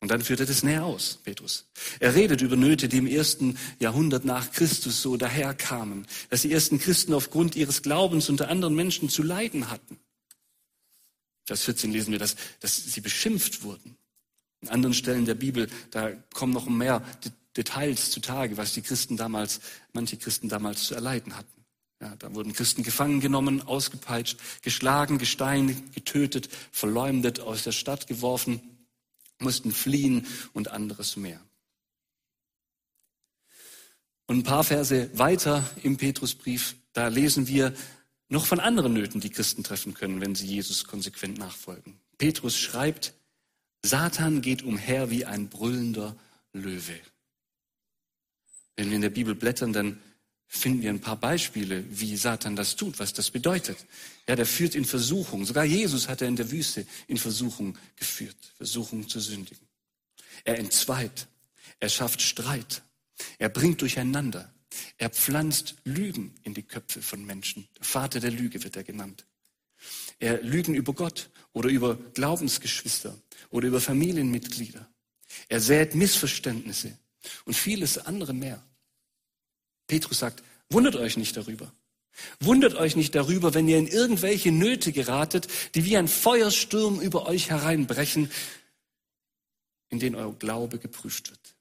Und 0.00 0.10
dann 0.10 0.20
führt 0.20 0.40
er 0.40 0.46
das 0.46 0.62
näher 0.62 0.84
aus, 0.84 1.20
Petrus. 1.24 1.66
Er 2.00 2.14
redet 2.14 2.42
über 2.42 2.56
Nöte, 2.56 2.88
die 2.88 2.98
im 2.98 3.06
ersten 3.06 3.56
Jahrhundert 3.78 4.24
nach 4.24 4.52
Christus 4.52 5.00
so 5.00 5.16
daherkamen, 5.16 6.06
dass 6.28 6.42
die 6.42 6.52
ersten 6.52 6.78
Christen 6.78 7.14
aufgrund 7.14 7.56
ihres 7.56 7.82
Glaubens 7.82 8.28
unter 8.28 8.48
anderen 8.48 8.74
Menschen 8.74 9.08
zu 9.08 9.22
leiden 9.22 9.70
hatten. 9.70 9.98
Vers 11.44 11.62
14 11.62 11.92
lesen 11.92 12.12
wir, 12.12 12.18
dass, 12.18 12.36
dass 12.60 12.76
sie 12.76 13.00
beschimpft 13.00 13.62
wurden. 13.62 13.96
An 14.62 14.68
anderen 14.68 14.94
Stellen 14.94 15.24
der 15.24 15.34
Bibel, 15.34 15.68
da 15.90 16.10
kommen 16.34 16.52
noch 16.52 16.68
mehr 16.68 17.02
Details 17.56 18.10
zutage, 18.10 18.58
was 18.58 18.74
die 18.74 18.82
Christen 18.82 19.16
damals, 19.16 19.60
manche 19.92 20.18
Christen 20.18 20.48
damals 20.48 20.84
zu 20.84 20.94
erleiden 20.94 21.36
hatten. 21.36 21.64
Ja, 22.02 22.14
da 22.16 22.34
wurden 22.34 22.52
Christen 22.52 22.82
gefangen 22.82 23.20
genommen, 23.20 23.62
ausgepeitscht, 23.62 24.38
geschlagen, 24.60 25.16
gesteinigt, 25.16 25.94
getötet, 25.94 26.50
verleumdet, 26.70 27.40
aus 27.40 27.62
der 27.62 27.72
Stadt 27.72 28.06
geworfen 28.06 28.75
mussten 29.38 29.72
fliehen 29.72 30.26
und 30.52 30.68
anderes 30.68 31.16
mehr. 31.16 31.40
Und 34.26 34.38
ein 34.38 34.42
paar 34.42 34.64
Verse 34.64 35.10
weiter 35.18 35.64
im 35.82 35.96
Petrusbrief, 35.96 36.76
da 36.92 37.08
lesen 37.08 37.46
wir 37.46 37.74
noch 38.28 38.46
von 38.46 38.58
anderen 38.58 38.92
Nöten, 38.92 39.20
die 39.20 39.30
Christen 39.30 39.62
treffen 39.62 39.94
können, 39.94 40.20
wenn 40.20 40.34
sie 40.34 40.46
Jesus 40.46 40.84
konsequent 40.84 41.38
nachfolgen. 41.38 42.00
Petrus 42.18 42.58
schreibt, 42.58 43.14
Satan 43.82 44.42
geht 44.42 44.62
umher 44.62 45.10
wie 45.10 45.24
ein 45.24 45.48
brüllender 45.48 46.16
Löwe. 46.52 46.98
Wenn 48.74 48.88
wir 48.88 48.96
in 48.96 49.02
der 49.02 49.10
Bibel 49.10 49.34
blättern, 49.34 49.72
dann 49.72 50.00
finden 50.48 50.82
wir 50.82 50.90
ein 50.90 51.00
paar 51.00 51.16
Beispiele, 51.16 51.84
wie 51.88 52.16
Satan 52.16 52.56
das 52.56 52.76
tut, 52.76 52.98
was 52.98 53.12
das 53.12 53.30
bedeutet. 53.30 53.78
Ja, 54.28 54.36
der 54.36 54.46
führt 54.46 54.74
in 54.74 54.84
Versuchung. 54.84 55.44
Sogar 55.44 55.64
Jesus 55.64 56.08
hat 56.08 56.22
er 56.22 56.28
in 56.28 56.36
der 56.36 56.50
Wüste 56.50 56.86
in 57.06 57.18
Versuchung 57.18 57.76
geführt, 57.96 58.36
Versuchung 58.56 59.08
zu 59.08 59.20
sündigen. 59.20 59.66
Er 60.44 60.58
entzweit, 60.58 61.26
er 61.80 61.88
schafft 61.88 62.22
Streit, 62.22 62.82
er 63.38 63.48
bringt 63.48 63.80
durcheinander, 63.80 64.52
er 64.98 65.10
pflanzt 65.10 65.76
Lügen 65.84 66.34
in 66.42 66.54
die 66.54 66.62
Köpfe 66.62 67.02
von 67.02 67.24
Menschen. 67.24 67.68
Der 67.78 67.84
Vater 67.84 68.20
der 68.20 68.30
Lüge 68.30 68.62
wird 68.62 68.76
er 68.76 68.84
genannt. 68.84 69.26
Er 70.18 70.42
lügen 70.42 70.74
über 70.74 70.92
Gott 70.92 71.30
oder 71.52 71.68
über 71.68 71.96
Glaubensgeschwister 72.14 73.16
oder 73.50 73.68
über 73.68 73.80
Familienmitglieder. 73.80 74.88
Er 75.48 75.60
sät 75.60 75.94
Missverständnisse 75.94 76.96
und 77.44 77.54
vieles 77.54 77.98
andere 77.98 78.32
mehr. 78.32 78.62
Petrus 79.86 80.18
sagt, 80.18 80.42
wundert 80.70 80.96
euch 80.96 81.16
nicht 81.16 81.36
darüber. 81.36 81.72
Wundert 82.40 82.74
euch 82.74 82.96
nicht 82.96 83.14
darüber, 83.14 83.54
wenn 83.54 83.68
ihr 83.68 83.78
in 83.78 83.86
irgendwelche 83.86 84.50
Nöte 84.50 84.92
geratet, 84.92 85.48
die 85.74 85.84
wie 85.84 85.96
ein 85.96 86.08
Feuersturm 86.08 87.00
über 87.00 87.26
euch 87.26 87.50
hereinbrechen, 87.50 88.30
in 89.90 89.98
denen 89.98 90.16
euer 90.16 90.34
Glaube 90.34 90.78
geprüft 90.78 91.30
wird. 91.30 91.54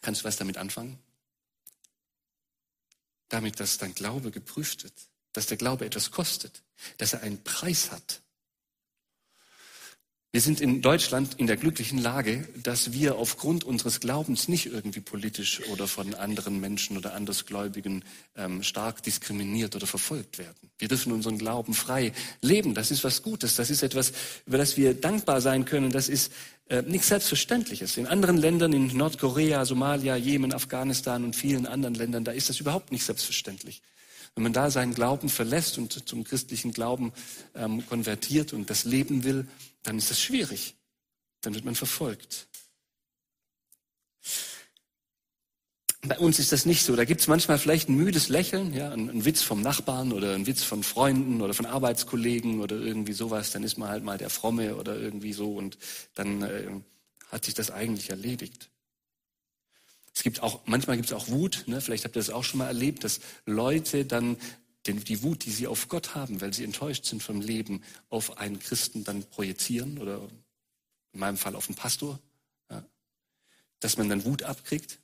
Kannst 0.00 0.22
du 0.22 0.24
was 0.24 0.36
damit 0.36 0.56
anfangen? 0.56 0.98
Damit, 3.28 3.60
dass 3.60 3.78
dein 3.78 3.94
Glaube 3.94 4.30
geprüft 4.30 4.84
wird, 4.84 4.94
dass 5.32 5.46
der 5.46 5.56
Glaube 5.56 5.86
etwas 5.86 6.10
kostet, 6.10 6.62
dass 6.98 7.12
er 7.12 7.22
einen 7.22 7.42
Preis 7.44 7.90
hat. 7.90 8.22
Wir 10.34 10.40
sind 10.40 10.62
in 10.62 10.80
Deutschland 10.80 11.34
in 11.36 11.46
der 11.46 11.58
glücklichen 11.58 11.98
Lage, 11.98 12.48
dass 12.62 12.94
wir 12.94 13.16
aufgrund 13.16 13.64
unseres 13.64 14.00
Glaubens 14.00 14.48
nicht 14.48 14.64
irgendwie 14.64 15.02
politisch 15.02 15.60
oder 15.68 15.86
von 15.86 16.14
anderen 16.14 16.58
Menschen 16.58 16.96
oder 16.96 17.12
Andersgläubigen 17.12 18.02
ähm, 18.34 18.62
stark 18.62 19.02
diskriminiert 19.02 19.76
oder 19.76 19.86
verfolgt 19.86 20.38
werden. 20.38 20.70
Wir 20.78 20.88
dürfen 20.88 21.12
unseren 21.12 21.36
Glauben 21.36 21.74
frei 21.74 22.14
leben. 22.40 22.72
Das 22.72 22.90
ist 22.90 23.04
was 23.04 23.22
Gutes. 23.22 23.56
Das 23.56 23.68
ist 23.68 23.82
etwas, 23.82 24.14
über 24.46 24.56
das 24.56 24.78
wir 24.78 24.94
dankbar 24.94 25.42
sein 25.42 25.66
können. 25.66 25.92
Das 25.92 26.08
ist 26.08 26.32
äh, 26.70 26.80
nichts 26.80 27.08
Selbstverständliches. 27.08 27.98
In 27.98 28.06
anderen 28.06 28.38
Ländern, 28.38 28.72
in 28.72 28.86
Nordkorea, 28.86 29.66
Somalia, 29.66 30.16
Jemen, 30.16 30.54
Afghanistan 30.54 31.24
und 31.24 31.36
vielen 31.36 31.66
anderen 31.66 31.94
Ländern, 31.94 32.24
da 32.24 32.32
ist 32.32 32.48
das 32.48 32.58
überhaupt 32.58 32.90
nicht 32.90 33.04
selbstverständlich. 33.04 33.82
Wenn 34.34 34.44
man 34.44 34.54
da 34.54 34.70
seinen 34.70 34.94
Glauben 34.94 35.28
verlässt 35.28 35.76
und 35.76 36.08
zum 36.08 36.24
christlichen 36.24 36.72
Glauben 36.72 37.12
ähm, 37.54 37.86
konvertiert 37.86 38.54
und 38.54 38.70
das 38.70 38.84
leben 38.84 39.24
will, 39.24 39.46
dann 39.82 39.98
ist 39.98 40.10
das 40.10 40.20
schwierig. 40.20 40.76
Dann 41.40 41.54
wird 41.54 41.64
man 41.64 41.74
verfolgt. 41.74 42.46
Bei 46.04 46.18
uns 46.18 46.40
ist 46.40 46.50
das 46.50 46.66
nicht 46.66 46.84
so. 46.84 46.96
Da 46.96 47.04
gibt 47.04 47.20
es 47.20 47.28
manchmal 47.28 47.58
vielleicht 47.58 47.88
ein 47.88 47.94
müdes 47.94 48.28
Lächeln, 48.28 48.74
ja, 48.74 48.90
ein, 48.90 49.24
Witz 49.24 49.42
vom 49.42 49.60
Nachbarn 49.60 50.12
oder 50.12 50.34
ein 50.34 50.46
Witz 50.48 50.64
von 50.64 50.82
Freunden 50.82 51.40
oder 51.40 51.54
von 51.54 51.66
Arbeitskollegen 51.66 52.60
oder 52.60 52.76
irgendwie 52.76 53.12
sowas. 53.12 53.52
Dann 53.52 53.62
ist 53.62 53.78
man 53.78 53.88
halt 53.88 54.02
mal 54.02 54.18
der 54.18 54.30
Fromme 54.30 54.74
oder 54.74 54.96
irgendwie 54.96 55.32
so 55.32 55.54
und 55.54 55.78
dann 56.14 56.42
äh, 56.42 56.66
hat 57.30 57.44
sich 57.44 57.54
das 57.54 57.70
eigentlich 57.70 58.10
erledigt. 58.10 58.68
Es 60.14 60.22
gibt 60.24 60.42
auch, 60.42 60.60
manchmal 60.66 60.96
gibt 60.96 61.08
es 61.08 61.14
auch 61.14 61.28
Wut, 61.28 61.64
ne? 61.66 61.80
vielleicht 61.80 62.04
habt 62.04 62.16
ihr 62.16 62.20
das 62.20 62.30
auch 62.30 62.44
schon 62.44 62.58
mal 62.58 62.66
erlebt, 62.66 63.04
dass 63.04 63.20
Leute 63.46 64.04
dann 64.04 64.36
den, 64.86 65.02
die 65.04 65.22
Wut, 65.22 65.44
die 65.44 65.50
sie 65.50 65.66
auf 65.66 65.88
Gott 65.88 66.14
haben, 66.14 66.40
weil 66.40 66.52
sie 66.52 66.64
enttäuscht 66.64 67.04
sind 67.04 67.22
vom 67.22 67.40
Leben, 67.40 67.82
auf 68.08 68.38
einen 68.38 68.58
Christen 68.58 69.04
dann 69.04 69.22
projizieren 69.24 69.98
oder 69.98 70.28
in 71.12 71.20
meinem 71.20 71.36
Fall 71.36 71.54
auf 71.54 71.68
einen 71.68 71.76
Pastor, 71.76 72.18
ja? 72.70 72.84
dass 73.80 73.96
man 73.96 74.08
dann 74.08 74.24
Wut 74.24 74.42
abkriegt. 74.42 74.98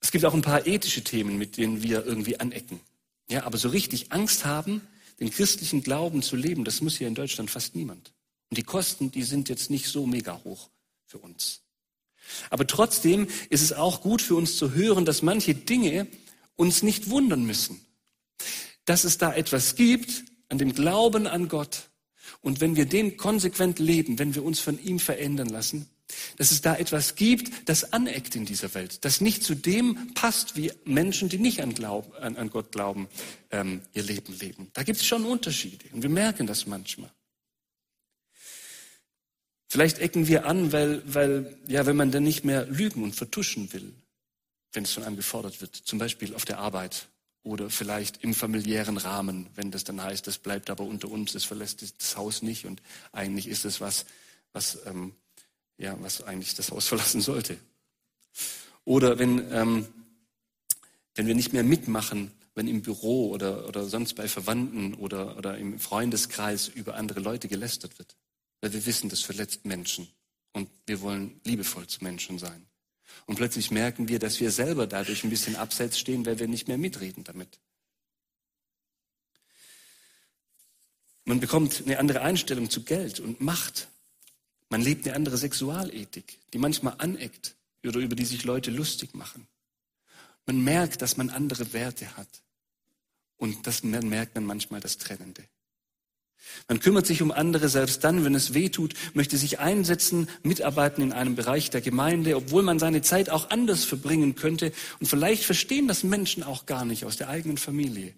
Es 0.00 0.10
gibt 0.10 0.24
auch 0.24 0.34
ein 0.34 0.42
paar 0.42 0.66
ethische 0.66 1.02
Themen, 1.02 1.38
mit 1.38 1.56
denen 1.56 1.82
wir 1.82 2.04
irgendwie 2.04 2.38
anecken. 2.38 2.80
Ja, 3.28 3.44
aber 3.44 3.58
so 3.58 3.68
richtig 3.68 4.12
Angst 4.12 4.44
haben, 4.44 4.86
den 5.20 5.30
christlichen 5.30 5.82
Glauben 5.82 6.22
zu 6.22 6.36
leben, 6.36 6.64
das 6.64 6.80
muss 6.80 6.96
hier 6.96 7.08
in 7.08 7.14
Deutschland 7.14 7.50
fast 7.50 7.74
niemand. 7.74 8.12
Und 8.50 8.58
die 8.58 8.64
Kosten, 8.64 9.10
die 9.10 9.22
sind 9.22 9.48
jetzt 9.48 9.70
nicht 9.70 9.86
so 9.86 10.06
mega 10.06 10.42
hoch 10.44 10.68
für 11.06 11.18
uns. 11.18 11.62
Aber 12.50 12.66
trotzdem 12.66 13.28
ist 13.48 13.62
es 13.62 13.72
auch 13.72 14.00
gut 14.00 14.22
für 14.22 14.34
uns 14.34 14.56
zu 14.56 14.72
hören, 14.72 15.04
dass 15.04 15.22
manche 15.22 15.54
Dinge 15.54 16.06
uns 16.56 16.82
nicht 16.82 17.08
wundern 17.08 17.44
müssen. 17.44 17.80
Dass 18.84 19.04
es 19.04 19.18
da 19.18 19.34
etwas 19.34 19.74
gibt 19.74 20.24
an 20.48 20.58
dem 20.58 20.74
Glauben 20.74 21.26
an 21.26 21.48
Gott. 21.48 21.90
Und 22.40 22.60
wenn 22.60 22.76
wir 22.76 22.86
den 22.86 23.16
konsequent 23.16 23.78
leben, 23.78 24.18
wenn 24.18 24.34
wir 24.34 24.44
uns 24.44 24.60
von 24.60 24.82
ihm 24.82 24.98
verändern 24.98 25.48
lassen, 25.48 25.88
dass 26.36 26.50
es 26.50 26.60
da 26.60 26.76
etwas 26.76 27.14
gibt, 27.14 27.68
das 27.68 27.92
aneckt 27.92 28.36
in 28.36 28.44
dieser 28.44 28.74
Welt, 28.74 29.04
das 29.04 29.20
nicht 29.20 29.42
zu 29.42 29.54
dem 29.54 30.12
passt, 30.14 30.56
wie 30.56 30.72
Menschen, 30.84 31.28
die 31.28 31.38
nicht 31.38 31.62
an, 31.62 31.74
Glaub, 31.74 32.14
an, 32.20 32.36
an 32.36 32.50
Gott 32.50 32.72
glauben, 32.72 33.08
ähm, 33.50 33.80
ihr 33.94 34.02
Leben 34.02 34.38
leben. 34.38 34.70
Da 34.74 34.82
gibt 34.82 34.98
es 34.98 35.06
schon 35.06 35.24
Unterschiede 35.24 35.86
und 35.92 36.02
wir 36.02 36.10
merken 36.10 36.46
das 36.46 36.66
manchmal. 36.66 37.10
Vielleicht 39.68 40.00
ecken 40.00 40.28
wir 40.28 40.44
an, 40.44 40.70
weil, 40.72 41.02
weil, 41.06 41.56
ja, 41.66 41.86
wenn 41.86 41.96
man 41.96 42.10
dann 42.10 42.24
nicht 42.24 42.44
mehr 42.44 42.66
lügen 42.66 43.02
und 43.02 43.14
vertuschen 43.14 43.72
will, 43.72 43.94
wenn 44.74 44.84
es 44.84 44.92
von 44.92 45.02
einem 45.02 45.16
gefordert 45.16 45.62
wird, 45.62 45.74
zum 45.74 45.98
Beispiel 45.98 46.34
auf 46.34 46.44
der 46.44 46.58
Arbeit 46.58 47.08
oder 47.42 47.70
vielleicht 47.70 48.22
im 48.22 48.34
familiären 48.34 48.96
Rahmen, 48.96 49.48
wenn 49.54 49.70
das 49.70 49.84
dann 49.84 50.02
heißt, 50.02 50.26
das 50.26 50.38
bleibt 50.38 50.70
aber 50.70 50.84
unter 50.84 51.08
uns, 51.08 51.32
das 51.32 51.44
verlässt 51.44 51.82
das 51.98 52.16
Haus 52.16 52.42
nicht 52.42 52.66
und 52.66 52.82
eigentlich 53.10 53.48
ist 53.48 53.64
es 53.64 53.80
was, 53.80 54.06
was, 54.52 54.78
ähm, 54.86 55.12
ja, 55.78 55.96
was 56.00 56.22
eigentlich 56.22 56.54
das 56.54 56.70
Haus 56.70 56.88
verlassen 56.88 57.20
sollte. 57.20 57.58
Oder 58.84 59.18
wenn, 59.18 59.52
ähm, 59.52 59.86
wenn 61.14 61.26
wir 61.26 61.34
nicht 61.34 61.52
mehr 61.52 61.64
mitmachen, 61.64 62.32
wenn 62.54 62.68
im 62.68 62.82
Büro 62.82 63.30
oder, 63.30 63.66
oder 63.68 63.86
sonst 63.86 64.14
bei 64.14 64.28
Verwandten 64.28 64.94
oder, 64.94 65.36
oder 65.36 65.56
im 65.58 65.78
Freundeskreis 65.78 66.68
über 66.68 66.96
andere 66.96 67.20
Leute 67.20 67.48
gelästert 67.48 67.98
wird. 67.98 68.16
Weil 68.60 68.72
wir 68.72 68.86
wissen, 68.86 69.08
das 69.08 69.20
verletzt 69.20 69.64
Menschen. 69.64 70.08
Und 70.52 70.68
wir 70.86 71.00
wollen 71.00 71.40
liebevoll 71.44 71.86
zu 71.86 72.04
Menschen 72.04 72.38
sein. 72.38 72.66
Und 73.26 73.36
plötzlich 73.36 73.70
merken 73.70 74.08
wir, 74.08 74.18
dass 74.18 74.40
wir 74.40 74.50
selber 74.50 74.86
dadurch 74.86 75.24
ein 75.24 75.30
bisschen 75.30 75.56
abseits 75.56 75.98
stehen, 75.98 76.26
weil 76.26 76.38
wir 76.38 76.48
nicht 76.48 76.68
mehr 76.68 76.78
mitreden 76.78 77.24
damit. 77.24 77.60
Man 81.24 81.40
bekommt 81.40 81.82
eine 81.86 81.98
andere 81.98 82.22
Einstellung 82.22 82.68
zu 82.68 82.82
Geld 82.82 83.20
und 83.20 83.40
Macht. 83.40 83.88
Man 84.68 84.80
lebt 84.80 85.06
eine 85.06 85.14
andere 85.14 85.36
Sexualethik, 85.36 86.38
die 86.52 86.58
manchmal 86.58 86.94
aneckt 86.98 87.54
oder 87.86 88.00
über 88.00 88.16
die 88.16 88.24
sich 88.24 88.44
Leute 88.44 88.70
lustig 88.70 89.14
machen. 89.14 89.46
Man 90.46 90.62
merkt, 90.64 91.02
dass 91.02 91.16
man 91.16 91.30
andere 91.30 91.72
Werte 91.72 92.16
hat. 92.16 92.42
Und 93.36 93.66
das 93.66 93.82
merkt 93.82 94.34
man 94.34 94.44
manchmal 94.44 94.80
das 94.80 94.98
Trennende. 94.98 95.44
Man 96.68 96.80
kümmert 96.80 97.06
sich 97.06 97.22
um 97.22 97.32
andere 97.32 97.68
selbst 97.68 98.04
dann, 98.04 98.24
wenn 98.24 98.34
es 98.34 98.54
weh 98.54 98.68
tut, 98.68 98.94
möchte 99.14 99.36
sich 99.36 99.58
einsetzen, 99.58 100.28
mitarbeiten 100.42 101.02
in 101.02 101.12
einem 101.12 101.34
Bereich 101.34 101.70
der 101.70 101.80
Gemeinde, 101.80 102.36
obwohl 102.36 102.62
man 102.62 102.78
seine 102.78 103.02
Zeit 103.02 103.30
auch 103.30 103.50
anders 103.50 103.84
verbringen 103.84 104.34
könnte. 104.34 104.72
Und 105.00 105.06
vielleicht 105.06 105.44
verstehen 105.44 105.88
das 105.88 106.04
Menschen 106.04 106.42
auch 106.42 106.66
gar 106.66 106.84
nicht 106.84 107.04
aus 107.04 107.16
der 107.16 107.28
eigenen 107.28 107.58
Familie 107.58 108.14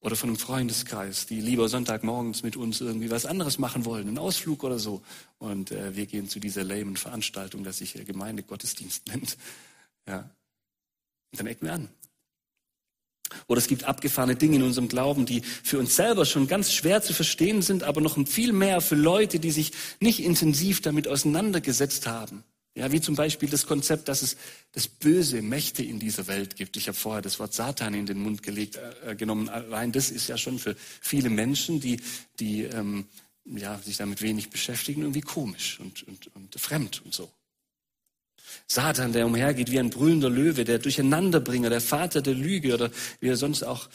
oder 0.00 0.16
von 0.16 0.30
einem 0.30 0.38
Freundeskreis, 0.38 1.26
die 1.26 1.40
lieber 1.40 1.68
Sonntagmorgens 1.68 2.42
mit 2.42 2.56
uns 2.56 2.80
irgendwie 2.80 3.10
was 3.10 3.26
anderes 3.26 3.58
machen 3.58 3.84
wollen, 3.84 4.08
einen 4.08 4.18
Ausflug 4.18 4.62
oder 4.62 4.78
so. 4.78 5.02
Und 5.38 5.72
äh, 5.72 5.96
wir 5.96 6.06
gehen 6.06 6.28
zu 6.28 6.38
dieser 6.40 6.62
lamen 6.62 6.96
Veranstaltung, 6.96 7.64
das 7.64 7.78
sich 7.78 7.94
Gemeindegottesdienst 7.94 9.08
nennt. 9.08 9.36
Ja. 10.06 10.30
Und 11.30 11.40
dann 11.40 11.46
ecken 11.46 11.66
wir 11.66 11.74
an. 11.74 11.88
Oder 13.46 13.58
es 13.58 13.68
gibt 13.68 13.84
abgefahrene 13.84 14.36
Dinge 14.36 14.56
in 14.56 14.62
unserem 14.62 14.88
Glauben, 14.88 15.26
die 15.26 15.42
für 15.42 15.78
uns 15.78 15.96
selber 15.96 16.24
schon 16.24 16.46
ganz 16.48 16.72
schwer 16.72 17.02
zu 17.02 17.12
verstehen 17.12 17.62
sind, 17.62 17.82
aber 17.82 18.00
noch 18.00 18.16
viel 18.26 18.52
mehr 18.52 18.80
für 18.80 18.94
Leute, 18.94 19.38
die 19.38 19.50
sich 19.50 19.72
nicht 20.00 20.20
intensiv 20.20 20.80
damit 20.80 21.08
auseinandergesetzt 21.08 22.06
haben. 22.06 22.44
Ja, 22.74 22.92
wie 22.92 23.00
zum 23.00 23.16
Beispiel 23.16 23.48
das 23.48 23.66
Konzept, 23.66 24.06
dass 24.06 24.22
es 24.22 24.36
das 24.70 24.86
böse 24.86 25.42
Mächte 25.42 25.82
in 25.82 25.98
dieser 25.98 26.28
Welt 26.28 26.54
gibt. 26.54 26.76
Ich 26.76 26.86
habe 26.86 26.96
vorher 26.96 27.22
das 27.22 27.40
Wort 27.40 27.52
Satan 27.52 27.92
in 27.92 28.06
den 28.06 28.20
Mund 28.20 28.44
gelegt, 28.44 28.78
äh, 29.04 29.16
genommen. 29.16 29.48
Allein 29.48 29.90
das 29.90 30.10
ist 30.10 30.28
ja 30.28 30.38
schon 30.38 30.60
für 30.60 30.76
viele 31.00 31.28
Menschen, 31.28 31.80
die, 31.80 32.00
die 32.38 32.62
ähm, 32.62 33.06
ja, 33.44 33.78
sich 33.78 33.96
damit 33.96 34.22
wenig 34.22 34.50
beschäftigen, 34.50 35.02
irgendwie 35.02 35.22
komisch 35.22 35.80
und, 35.80 36.06
und, 36.06 36.34
und 36.36 36.54
fremd 36.60 37.02
und 37.04 37.12
so. 37.12 37.28
Satan, 38.66 39.12
der 39.12 39.26
umhergeht 39.26 39.70
wie 39.70 39.78
ein 39.78 39.90
brüllender 39.90 40.30
Löwe, 40.30 40.64
der 40.64 40.78
Durcheinanderbringer, 40.78 41.70
der 41.70 41.80
Vater 41.80 42.22
der 42.22 42.34
Lüge 42.34 42.74
oder 42.74 42.90
wie 43.20 43.28
er 43.28 43.36
sonst 43.36 43.62
auch 43.62 43.88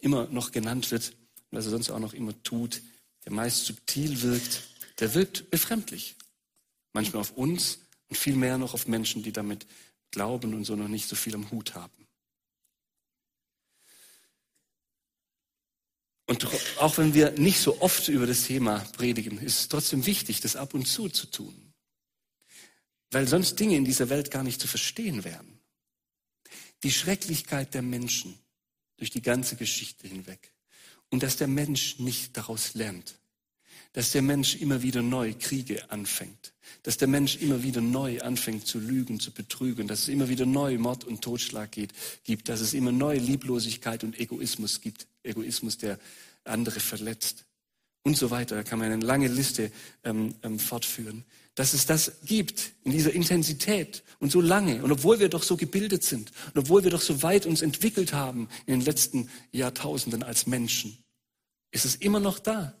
immer 0.00 0.26
noch 0.28 0.52
genannt 0.52 0.90
wird, 0.90 1.12
was 1.50 1.66
er 1.66 1.70
sonst 1.70 1.90
auch 1.90 1.98
noch 1.98 2.14
immer 2.14 2.40
tut, 2.42 2.82
der 3.24 3.32
meist 3.32 3.64
subtil 3.66 4.22
wirkt, 4.22 4.62
der 5.00 5.14
wirkt 5.14 5.50
befremdlich. 5.50 6.16
Manchmal 6.92 7.22
auf 7.22 7.32
uns 7.32 7.78
und 8.08 8.16
viel 8.16 8.36
mehr 8.36 8.58
noch 8.58 8.74
auf 8.74 8.86
Menschen, 8.86 9.22
die 9.22 9.32
damit 9.32 9.66
glauben 10.10 10.54
und 10.54 10.64
so 10.64 10.76
noch 10.76 10.88
nicht 10.88 11.08
so 11.08 11.16
viel 11.16 11.34
am 11.34 11.50
Hut 11.50 11.74
haben. 11.74 12.06
Und 16.26 16.46
auch 16.78 16.96
wenn 16.98 17.14
wir 17.14 17.32
nicht 17.32 17.60
so 17.60 17.80
oft 17.80 18.08
über 18.08 18.26
das 18.26 18.44
Thema 18.44 18.78
predigen, 18.96 19.38
ist 19.38 19.60
es 19.60 19.68
trotzdem 19.68 20.06
wichtig, 20.06 20.40
das 20.40 20.56
ab 20.56 20.72
und 20.74 20.86
zu 20.86 21.08
zu 21.08 21.26
tun 21.26 21.71
weil 23.12 23.28
sonst 23.28 23.60
Dinge 23.60 23.76
in 23.76 23.84
dieser 23.84 24.08
Welt 24.08 24.30
gar 24.30 24.42
nicht 24.42 24.60
zu 24.60 24.66
verstehen 24.66 25.22
wären. 25.24 25.58
Die 26.82 26.90
Schrecklichkeit 26.90 27.74
der 27.74 27.82
Menschen 27.82 28.38
durch 28.96 29.10
die 29.10 29.22
ganze 29.22 29.56
Geschichte 29.56 30.08
hinweg. 30.08 30.52
Und 31.10 31.22
dass 31.22 31.36
der 31.36 31.46
Mensch 31.46 31.98
nicht 31.98 32.36
daraus 32.36 32.74
lernt, 32.74 33.18
dass 33.92 34.12
der 34.12 34.22
Mensch 34.22 34.56
immer 34.56 34.82
wieder 34.82 35.02
neu 35.02 35.34
Kriege 35.38 35.90
anfängt, 35.90 36.54
dass 36.82 36.96
der 36.96 37.08
Mensch 37.08 37.36
immer 37.36 37.62
wieder 37.62 37.82
neu 37.82 38.20
anfängt 38.22 38.66
zu 38.66 38.78
lügen, 38.78 39.20
zu 39.20 39.30
betrügen, 39.30 39.86
dass 39.86 40.00
es 40.00 40.08
immer 40.08 40.30
wieder 40.30 40.46
neu 40.46 40.78
Mord 40.78 41.04
und 41.04 41.20
Totschlag 41.20 41.70
geht, 41.70 41.92
gibt, 42.24 42.48
dass 42.48 42.60
es 42.60 42.72
immer 42.72 42.92
neue 42.92 43.18
Lieblosigkeit 43.18 44.02
und 44.04 44.18
Egoismus 44.18 44.80
gibt, 44.80 45.06
Egoismus, 45.22 45.76
der 45.76 45.98
andere 46.44 46.80
verletzt 46.80 47.44
und 48.02 48.16
so 48.16 48.30
weiter. 48.30 48.56
Da 48.56 48.62
kann 48.62 48.78
man 48.78 48.92
eine 48.92 49.04
lange 49.04 49.28
Liste 49.28 49.70
ähm, 50.04 50.34
ähm, 50.42 50.58
fortführen 50.58 51.24
dass 51.54 51.74
es 51.74 51.84
das 51.84 52.12
gibt 52.24 52.72
in 52.82 52.92
dieser 52.92 53.12
Intensität 53.12 54.02
und 54.20 54.32
so 54.32 54.40
lange. 54.40 54.82
Und 54.82 54.90
obwohl 54.90 55.20
wir 55.20 55.28
doch 55.28 55.42
so 55.42 55.56
gebildet 55.56 56.02
sind 56.02 56.32
und 56.54 56.62
obwohl 56.62 56.84
wir 56.84 56.90
doch 56.90 57.02
so 57.02 57.22
weit 57.22 57.44
uns 57.46 57.62
entwickelt 57.62 58.12
haben 58.14 58.48
in 58.66 58.78
den 58.78 58.86
letzten 58.86 59.28
Jahrtausenden 59.52 60.22
als 60.22 60.46
Menschen, 60.46 60.96
ist 61.70 61.84
es 61.84 61.96
immer 61.96 62.20
noch 62.20 62.38
da. 62.38 62.74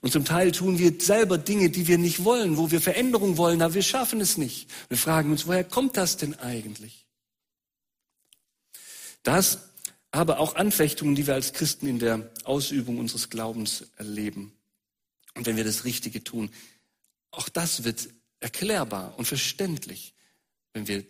Und 0.00 0.12
zum 0.12 0.24
Teil 0.24 0.52
tun 0.52 0.78
wir 0.78 0.94
selber 0.98 1.36
Dinge, 1.36 1.68
die 1.68 1.86
wir 1.86 1.98
nicht 1.98 2.24
wollen, 2.24 2.56
wo 2.56 2.70
wir 2.70 2.80
Veränderung 2.80 3.36
wollen, 3.36 3.60
aber 3.60 3.74
wir 3.74 3.82
schaffen 3.82 4.20
es 4.22 4.38
nicht. 4.38 4.70
Wir 4.88 4.96
fragen 4.96 5.30
uns, 5.30 5.46
woher 5.46 5.64
kommt 5.64 5.98
das 5.98 6.16
denn 6.16 6.34
eigentlich? 6.34 7.06
Das, 9.22 9.58
aber 10.10 10.38
auch 10.38 10.54
Anfechtungen, 10.54 11.14
die 11.14 11.26
wir 11.26 11.34
als 11.34 11.52
Christen 11.52 11.86
in 11.86 11.98
der 11.98 12.30
Ausübung 12.44 12.98
unseres 12.98 13.28
Glaubens 13.28 13.84
erleben. 13.96 14.53
Und 15.34 15.46
wenn 15.46 15.56
wir 15.56 15.64
das 15.64 15.84
Richtige 15.84 16.22
tun, 16.22 16.50
auch 17.30 17.48
das 17.48 17.84
wird 17.84 18.08
erklärbar 18.40 19.18
und 19.18 19.26
verständlich, 19.26 20.14
wenn 20.72 20.86
wir 20.86 21.04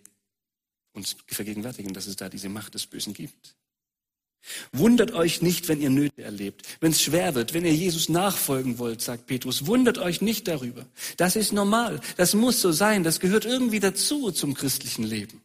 uns 0.93 1.17
vergegenwärtigen, 1.27 1.93
dass 1.93 2.07
es 2.07 2.17
da 2.17 2.29
diese 2.29 2.49
Macht 2.49 2.75
des 2.75 2.87
Bösen 2.87 3.13
gibt. 3.13 3.57
Wundert 4.73 5.13
euch 5.13 5.41
nicht, 5.41 5.69
wenn 5.69 5.81
ihr 5.81 5.91
Nöte 5.91 6.23
erlebt, 6.23 6.67
wenn 6.81 6.93
es 6.93 7.03
schwer 7.03 7.35
wird, 7.35 7.55
wenn 7.55 7.65
ihr 7.65 7.75
Jesus 7.75 8.09
nachfolgen 8.09 8.79
wollt, 8.79 9.01
sagt 9.01 9.27
Petrus. 9.27 9.67
Wundert 9.67 9.99
euch 9.99 10.21
nicht 10.21 10.47
darüber. 10.49 10.87
Das 11.17 11.35
ist 11.35 11.53
normal. 11.53 12.01
Das 12.17 12.35
muss 12.35 12.61
so 12.61 12.71
sein. 12.71 13.05
Das 13.05 13.21
gehört 13.21 13.47
irgendwie 13.47 13.81
dazu 13.81 14.31
zum 14.31 14.55
christlichen 14.55 15.05
Leben. 15.05 15.43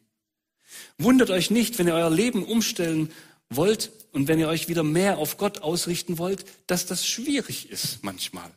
Wundert 0.98 1.30
euch 1.30 1.50
nicht, 1.50 1.78
wenn 1.78 1.86
ihr 1.86 1.94
euer 1.94 2.10
Leben 2.10 2.44
umstellen 2.44 3.10
wollt 3.48 3.90
und 4.12 4.28
wenn 4.28 4.38
ihr 4.38 4.48
euch 4.48 4.68
wieder 4.68 4.82
mehr 4.82 5.16
auf 5.16 5.38
Gott 5.38 5.60
ausrichten 5.60 6.18
wollt, 6.18 6.44
dass 6.66 6.84
das 6.84 7.06
schwierig 7.06 7.70
ist 7.70 8.04
manchmal. 8.04 8.50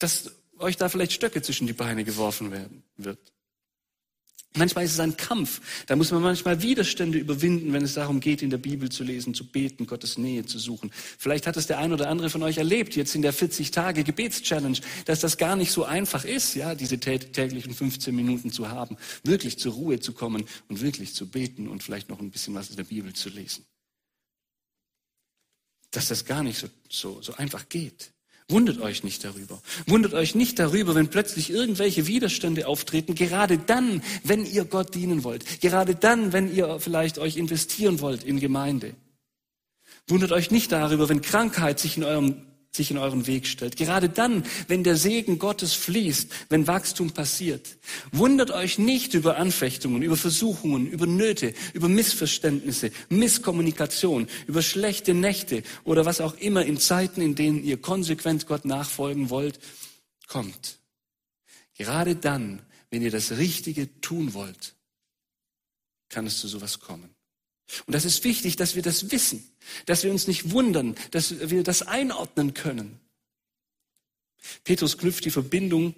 Dass 0.00 0.32
euch 0.58 0.76
da 0.76 0.88
vielleicht 0.88 1.12
Stöcke 1.12 1.40
zwischen 1.40 1.68
die 1.68 1.72
Beine 1.72 2.04
geworfen 2.04 2.50
werden 2.50 2.82
wird. 2.96 3.18
Manchmal 4.54 4.84
ist 4.84 4.94
es 4.94 5.00
ein 5.00 5.16
Kampf. 5.16 5.60
Da 5.86 5.94
muss 5.94 6.10
man 6.10 6.22
manchmal 6.22 6.60
Widerstände 6.60 7.18
überwinden, 7.18 7.72
wenn 7.72 7.84
es 7.84 7.94
darum 7.94 8.18
geht, 8.18 8.42
in 8.42 8.50
der 8.50 8.58
Bibel 8.58 8.88
zu 8.88 9.04
lesen, 9.04 9.32
zu 9.32 9.48
beten, 9.48 9.86
Gottes 9.86 10.18
Nähe 10.18 10.44
zu 10.44 10.58
suchen. 10.58 10.90
Vielleicht 10.92 11.46
hat 11.46 11.56
es 11.56 11.68
der 11.68 11.78
ein 11.78 11.92
oder 11.92 12.08
andere 12.08 12.30
von 12.30 12.42
euch 12.42 12.58
erlebt, 12.58 12.96
jetzt 12.96 13.14
in 13.14 13.22
der 13.22 13.32
40 13.32 13.70
Tage 13.70 14.02
Gebetschallenge, 14.02 14.80
dass 15.04 15.20
das 15.20 15.36
gar 15.36 15.54
nicht 15.54 15.70
so 15.70 15.84
einfach 15.84 16.24
ist, 16.24 16.56
ja, 16.56 16.74
diese 16.74 16.98
täglichen 16.98 17.72
15 17.72 18.12
Minuten 18.14 18.50
zu 18.50 18.68
haben, 18.68 18.96
wirklich 19.22 19.56
zur 19.56 19.74
Ruhe 19.74 20.00
zu 20.00 20.12
kommen 20.12 20.44
und 20.68 20.80
wirklich 20.80 21.14
zu 21.14 21.30
beten 21.30 21.68
und 21.68 21.84
vielleicht 21.84 22.08
noch 22.08 22.18
ein 22.18 22.32
bisschen 22.32 22.54
was 22.54 22.70
in 22.70 22.76
der 22.76 22.84
Bibel 22.84 23.12
zu 23.12 23.28
lesen. 23.28 23.64
Dass 25.92 26.08
das 26.08 26.24
gar 26.24 26.42
nicht 26.42 26.58
so, 26.58 26.68
so, 26.88 27.22
so 27.22 27.34
einfach 27.34 27.68
geht. 27.68 28.10
Wundert 28.50 28.80
euch 28.80 29.04
nicht 29.04 29.24
darüber. 29.24 29.62
Wundert 29.86 30.14
euch 30.14 30.34
nicht 30.34 30.58
darüber, 30.58 30.94
wenn 30.94 31.08
plötzlich 31.08 31.50
irgendwelche 31.50 32.06
Widerstände 32.06 32.66
auftreten, 32.66 33.14
gerade 33.14 33.58
dann, 33.58 34.02
wenn 34.24 34.44
ihr 34.44 34.64
Gott 34.64 34.94
dienen 34.94 35.24
wollt. 35.24 35.60
Gerade 35.60 35.94
dann, 35.94 36.32
wenn 36.32 36.54
ihr 36.54 36.80
vielleicht 36.80 37.18
euch 37.18 37.36
investieren 37.36 38.00
wollt 38.00 38.24
in 38.24 38.40
Gemeinde. 38.40 38.94
Wundert 40.08 40.32
euch 40.32 40.50
nicht 40.50 40.72
darüber, 40.72 41.08
wenn 41.08 41.22
Krankheit 41.22 41.78
sich 41.78 41.96
in 41.96 42.04
eurem 42.04 42.42
sich 42.72 42.90
in 42.90 42.98
euren 42.98 43.26
Weg 43.26 43.46
stellt. 43.46 43.76
Gerade 43.76 44.08
dann, 44.08 44.44
wenn 44.68 44.84
der 44.84 44.96
Segen 44.96 45.38
Gottes 45.38 45.74
fließt, 45.74 46.30
wenn 46.48 46.66
Wachstum 46.66 47.10
passiert. 47.10 47.76
Wundert 48.12 48.52
euch 48.52 48.78
nicht 48.78 49.14
über 49.14 49.36
Anfechtungen, 49.38 50.02
über 50.02 50.16
Versuchungen, 50.16 50.86
über 50.86 51.06
Nöte, 51.06 51.52
über 51.74 51.88
Missverständnisse, 51.88 52.92
Misskommunikation, 53.08 54.28
über 54.46 54.62
schlechte 54.62 55.14
Nächte 55.14 55.64
oder 55.84 56.04
was 56.04 56.20
auch 56.20 56.34
immer 56.34 56.64
in 56.64 56.78
Zeiten, 56.78 57.20
in 57.20 57.34
denen 57.34 57.64
ihr 57.64 57.80
konsequent 57.80 58.46
Gott 58.46 58.64
nachfolgen 58.64 59.30
wollt, 59.30 59.58
kommt. 60.28 60.78
Gerade 61.76 62.14
dann, 62.14 62.62
wenn 62.90 63.02
ihr 63.02 63.10
das 63.10 63.32
Richtige 63.32 64.00
tun 64.00 64.34
wollt, 64.34 64.74
kann 66.08 66.26
es 66.26 66.38
zu 66.38 66.46
sowas 66.46 66.78
kommen. 66.78 67.14
Und 67.86 67.94
das 67.94 68.04
ist 68.04 68.24
wichtig, 68.24 68.56
dass 68.56 68.74
wir 68.74 68.82
das 68.82 69.10
wissen, 69.10 69.48
dass 69.86 70.02
wir 70.02 70.10
uns 70.10 70.26
nicht 70.26 70.50
wundern, 70.50 70.94
dass 71.10 71.50
wir 71.50 71.62
das 71.62 71.82
einordnen 71.82 72.54
können. 72.54 72.98
Petrus 74.64 74.98
knüpft 74.98 75.24
die 75.24 75.30
Verbindung 75.30 75.94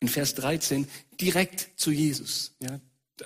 in 0.00 0.08
Vers 0.08 0.34
13 0.34 0.88
direkt 1.20 1.68
zu 1.76 1.90
Jesus. 1.90 2.56
Ja, 2.60 2.80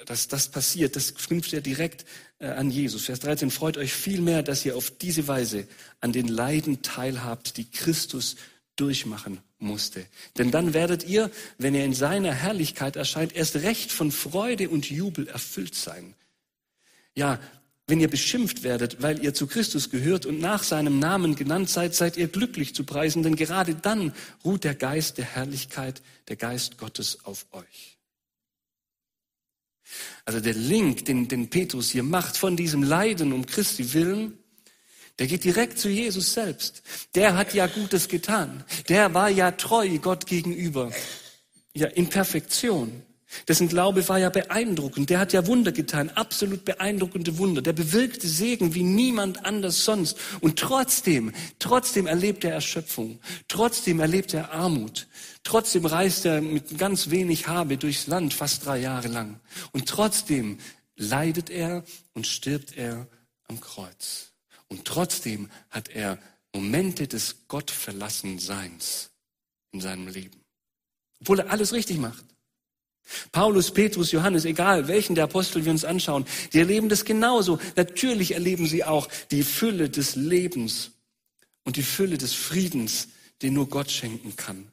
dass 0.06 0.28
das 0.28 0.48
passiert, 0.48 0.96
das 0.96 1.14
knüpft 1.14 1.52
er 1.52 1.60
direkt 1.60 2.04
äh, 2.38 2.46
an 2.46 2.70
Jesus. 2.70 3.04
Vers 3.04 3.20
13, 3.20 3.50
freut 3.50 3.76
euch 3.76 3.92
vielmehr, 3.92 4.42
dass 4.42 4.64
ihr 4.64 4.76
auf 4.76 4.90
diese 4.90 5.28
Weise 5.28 5.66
an 6.00 6.12
den 6.12 6.28
Leiden 6.28 6.82
teilhabt, 6.82 7.56
die 7.56 7.70
Christus 7.70 8.36
durchmachen 8.76 9.38
musste. 9.58 10.04
Denn 10.36 10.50
dann 10.50 10.74
werdet 10.74 11.04
ihr, 11.04 11.30
wenn 11.58 11.74
er 11.74 11.84
in 11.84 11.94
seiner 11.94 12.32
Herrlichkeit 12.32 12.96
erscheint, 12.96 13.34
erst 13.34 13.56
recht 13.56 13.92
von 13.92 14.10
Freude 14.10 14.68
und 14.68 14.90
Jubel 14.90 15.28
erfüllt 15.28 15.74
sein. 15.74 16.14
Ja, 17.14 17.40
wenn 17.86 18.00
ihr 18.00 18.08
beschimpft 18.08 18.62
werdet, 18.62 19.02
weil 19.02 19.22
ihr 19.22 19.34
zu 19.34 19.46
Christus 19.46 19.90
gehört 19.90 20.24
und 20.24 20.40
nach 20.40 20.62
seinem 20.62 20.98
Namen 20.98 21.34
genannt 21.34 21.68
seid, 21.68 21.94
seid 21.94 22.16
ihr 22.16 22.28
glücklich 22.28 22.74
zu 22.74 22.84
preisen, 22.84 23.22
denn 23.22 23.36
gerade 23.36 23.74
dann 23.74 24.14
ruht 24.44 24.64
der 24.64 24.74
Geist 24.74 25.18
der 25.18 25.26
Herrlichkeit, 25.26 26.00
der 26.28 26.36
Geist 26.36 26.78
Gottes 26.78 27.24
auf 27.24 27.46
euch. 27.52 27.98
Also 30.24 30.40
der 30.40 30.54
Link, 30.54 31.04
den, 31.04 31.28
den 31.28 31.50
Petrus 31.50 31.90
hier 31.90 32.02
macht 32.02 32.38
von 32.38 32.56
diesem 32.56 32.82
Leiden 32.82 33.32
um 33.34 33.44
Christi 33.44 33.92
willen, 33.92 34.38
der 35.18 35.26
geht 35.26 35.44
direkt 35.44 35.78
zu 35.78 35.88
Jesus 35.88 36.32
selbst. 36.32 36.82
Der 37.14 37.36
hat 37.36 37.54
ja 37.54 37.66
Gutes 37.66 38.08
getan. 38.08 38.64
Der 38.88 39.14
war 39.14 39.28
ja 39.28 39.52
treu 39.52 39.98
Gott 39.98 40.26
gegenüber. 40.26 40.90
Ja, 41.72 41.86
in 41.88 42.08
Perfektion. 42.08 43.02
Dessen 43.48 43.68
Glaube 43.68 44.08
war 44.08 44.18
ja 44.18 44.30
beeindruckend. 44.30 45.10
Der 45.10 45.18
hat 45.18 45.32
ja 45.32 45.46
Wunder 45.46 45.72
getan, 45.72 46.10
absolut 46.10 46.64
beeindruckende 46.64 47.38
Wunder. 47.38 47.62
Der 47.62 47.72
bewirkte 47.72 48.28
Segen 48.28 48.74
wie 48.74 48.82
niemand 48.82 49.44
anders 49.44 49.84
sonst. 49.84 50.18
Und 50.40 50.58
trotzdem, 50.58 51.32
trotzdem 51.58 52.06
erlebt 52.06 52.44
er 52.44 52.52
Erschöpfung. 52.52 53.18
Trotzdem 53.48 54.00
erlebt 54.00 54.34
er 54.34 54.52
Armut. 54.52 55.06
Trotzdem 55.42 55.84
reist 55.84 56.24
er 56.24 56.40
mit 56.40 56.78
ganz 56.78 57.10
wenig 57.10 57.48
Habe 57.48 57.76
durchs 57.76 58.06
Land, 58.06 58.34
fast 58.34 58.64
drei 58.64 58.78
Jahre 58.78 59.08
lang. 59.08 59.40
Und 59.72 59.88
trotzdem 59.88 60.58
leidet 60.96 61.50
er 61.50 61.84
und 62.14 62.26
stirbt 62.26 62.76
er 62.76 63.06
am 63.48 63.60
Kreuz. 63.60 64.32
Und 64.68 64.84
trotzdem 64.84 65.50
hat 65.70 65.88
er 65.88 66.18
Momente 66.54 67.08
des 67.08 67.46
Gottverlassenseins 67.48 69.10
in 69.72 69.80
seinem 69.80 70.08
Leben. 70.08 70.40
Obwohl 71.20 71.40
er 71.40 71.50
alles 71.50 71.72
richtig 71.72 71.98
macht. 71.98 72.24
Paulus, 73.32 73.70
Petrus, 73.70 74.12
Johannes, 74.12 74.44
egal 74.44 74.88
welchen 74.88 75.14
der 75.14 75.24
Apostel 75.24 75.64
wir 75.64 75.72
uns 75.72 75.84
anschauen, 75.84 76.24
die 76.52 76.58
erleben 76.58 76.88
das 76.88 77.04
genauso. 77.04 77.58
Natürlich 77.76 78.32
erleben 78.32 78.66
sie 78.66 78.84
auch 78.84 79.08
die 79.30 79.42
Fülle 79.42 79.90
des 79.90 80.16
Lebens 80.16 80.92
und 81.64 81.76
die 81.76 81.82
Fülle 81.82 82.18
des 82.18 82.32
Friedens, 82.32 83.08
den 83.42 83.54
nur 83.54 83.68
Gott 83.68 83.90
schenken 83.90 84.36
kann. 84.36 84.68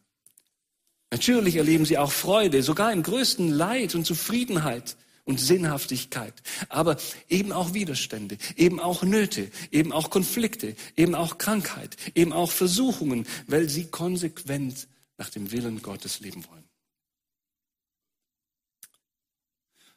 Natürlich 1.11 1.57
erleben 1.57 1.85
sie 1.85 1.97
auch 1.97 2.11
Freude, 2.11 2.63
sogar 2.63 2.93
im 2.93 3.03
größten 3.03 3.49
Leid 3.49 3.95
und 3.95 4.05
Zufriedenheit 4.05 4.95
und 5.25 5.39
Sinnhaftigkeit, 5.39 6.33
aber 6.69 6.97
eben 7.29 7.51
auch 7.51 7.73
Widerstände, 7.73 8.37
eben 8.55 8.79
auch 8.79 9.03
Nöte, 9.03 9.51
eben 9.71 9.91
auch 9.91 10.09
Konflikte, 10.09 10.75
eben 10.95 11.13
auch 11.13 11.37
Krankheit, 11.37 11.97
eben 12.15 12.31
auch 12.31 12.51
Versuchungen, 12.51 13.27
weil 13.47 13.67
sie 13.69 13.87
konsequent 13.87 14.87
nach 15.17 15.29
dem 15.29 15.51
Willen 15.51 15.81
Gottes 15.81 16.21
leben 16.21 16.45
wollen. 16.49 16.70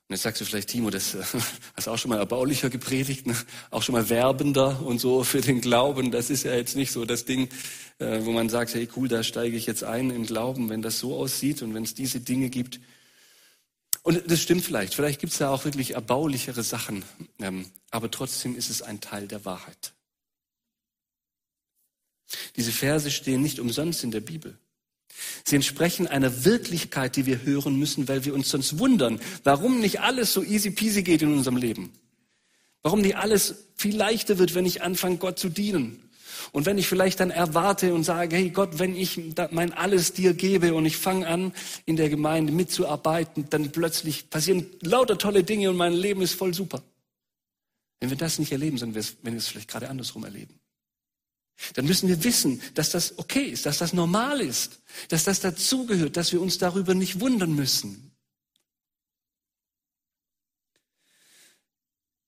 Und 0.08 0.16
jetzt 0.16 0.22
sagst 0.22 0.40
du 0.40 0.44
vielleicht, 0.44 0.68
Timo, 0.68 0.90
das 0.90 1.14
äh, 1.14 1.22
hast 1.76 1.88
auch 1.88 1.96
schon 1.96 2.10
mal 2.10 2.18
erbaulicher 2.18 2.68
gepredigt, 2.68 3.26
ne? 3.26 3.34
auch 3.70 3.82
schon 3.82 3.94
mal 3.94 4.08
werbender 4.10 4.82
und 4.82 5.00
so 5.00 5.24
für 5.24 5.40
den 5.40 5.60
Glauben. 5.62 6.10
Das 6.10 6.28
ist 6.28 6.44
ja 6.44 6.54
jetzt 6.54 6.76
nicht 6.76 6.92
so 6.92 7.06
das 7.06 7.24
Ding, 7.24 7.48
äh, 7.98 8.20
wo 8.24 8.32
man 8.32 8.50
sagt, 8.50 8.74
hey 8.74 8.88
cool, 8.96 9.08
da 9.08 9.22
steige 9.22 9.56
ich 9.56 9.66
jetzt 9.66 9.82
ein 9.82 10.10
im 10.10 10.26
Glauben, 10.26 10.68
wenn 10.68 10.82
das 10.82 10.98
so 10.98 11.16
aussieht 11.16 11.62
und 11.62 11.72
wenn 11.72 11.84
es 11.84 11.94
diese 11.94 12.20
Dinge 12.20 12.50
gibt. 12.50 12.80
Und 14.02 14.30
das 14.30 14.42
stimmt 14.42 14.62
vielleicht. 14.62 14.94
Vielleicht 14.94 15.20
gibt 15.20 15.32
es 15.32 15.38
da 15.38 15.48
auch 15.48 15.64
wirklich 15.64 15.92
erbaulichere 15.94 16.62
Sachen. 16.62 17.02
Ähm, 17.40 17.70
aber 17.90 18.10
trotzdem 18.10 18.54
ist 18.56 18.68
es 18.68 18.82
ein 18.82 19.00
Teil 19.00 19.26
der 19.26 19.46
Wahrheit. 19.46 19.94
Diese 22.56 22.72
Verse 22.72 23.10
stehen 23.10 23.40
nicht 23.40 23.58
umsonst 23.58 24.04
in 24.04 24.10
der 24.10 24.20
Bibel. 24.20 24.58
Sie 25.44 25.57
entsprechen 25.57 26.07
einer 26.07 26.44
Wirklichkeit, 26.44 27.16
die 27.16 27.27
wir 27.27 27.42
hören 27.42 27.77
müssen, 27.77 28.09
weil 28.09 28.24
wir 28.24 28.35
uns 28.35 28.48
sonst 28.48 28.79
wundern, 28.79 29.20
warum 29.42 29.81
nicht 29.81 30.00
alles 30.00 30.33
so 30.33 30.42
easy 30.42 30.70
peasy 30.70 31.03
geht 31.03 31.22
in 31.22 31.33
unserem 31.33 31.57
Leben. 31.57 31.92
Warum 32.83 33.00
nicht 33.00 33.16
alles 33.16 33.66
viel 33.77 33.96
leichter 33.96 34.38
wird, 34.38 34.55
wenn 34.55 34.66
ich 34.66 34.83
anfange, 34.83 35.16
Gott 35.16 35.38
zu 35.38 35.48
dienen. 35.48 36.00
Und 36.53 36.66
wenn 36.66 36.79
ich 36.79 36.87
vielleicht 36.87 37.20
dann 37.20 37.31
erwarte 37.31 37.94
und 37.94 38.05
sage, 38.05 38.37
hey 38.37 38.50
Gott, 38.50 38.79
wenn 38.79 38.94
ich 38.94 39.20
mein 39.50 39.72
Alles 39.72 40.12
dir 40.12 40.35
gebe 40.35 40.74
und 40.74 40.85
ich 40.85 40.96
fange 40.96 41.27
an, 41.27 41.53
in 41.87 41.96
der 41.96 42.09
Gemeinde 42.09 42.53
mitzuarbeiten, 42.53 43.48
dann 43.50 43.72
plötzlich 43.72 44.29
passieren 44.31 44.66
lauter 44.81 45.16
tolle 45.16 45.44
Dinge 45.44 45.70
und 45.70 45.77
mein 45.77 45.94
Leben 45.94 46.22
ist 46.22 46.35
voll 46.35 46.53
super. 46.53 46.83
Wenn 48.00 48.11
wir 48.11 48.16
das 48.16 48.38
nicht 48.38 48.53
erleben, 48.53 48.77
sondern 48.77 49.03
wenn 49.22 49.33
wir 49.33 49.38
es 49.38 49.48
vielleicht 49.48 49.70
gerade 49.70 49.88
andersrum 49.88 50.24
erleben. 50.24 50.61
Dann 51.74 51.86
müssen 51.86 52.08
wir 52.08 52.24
wissen, 52.24 52.60
dass 52.74 52.90
das 52.90 53.18
okay 53.18 53.44
ist, 53.44 53.66
dass 53.66 53.78
das 53.78 53.92
normal 53.92 54.40
ist, 54.40 54.80
dass 55.08 55.24
das 55.24 55.40
dazugehört, 55.40 56.16
dass 56.16 56.32
wir 56.32 56.40
uns 56.40 56.58
darüber 56.58 56.94
nicht 56.94 57.20
wundern 57.20 57.54
müssen. 57.54 58.10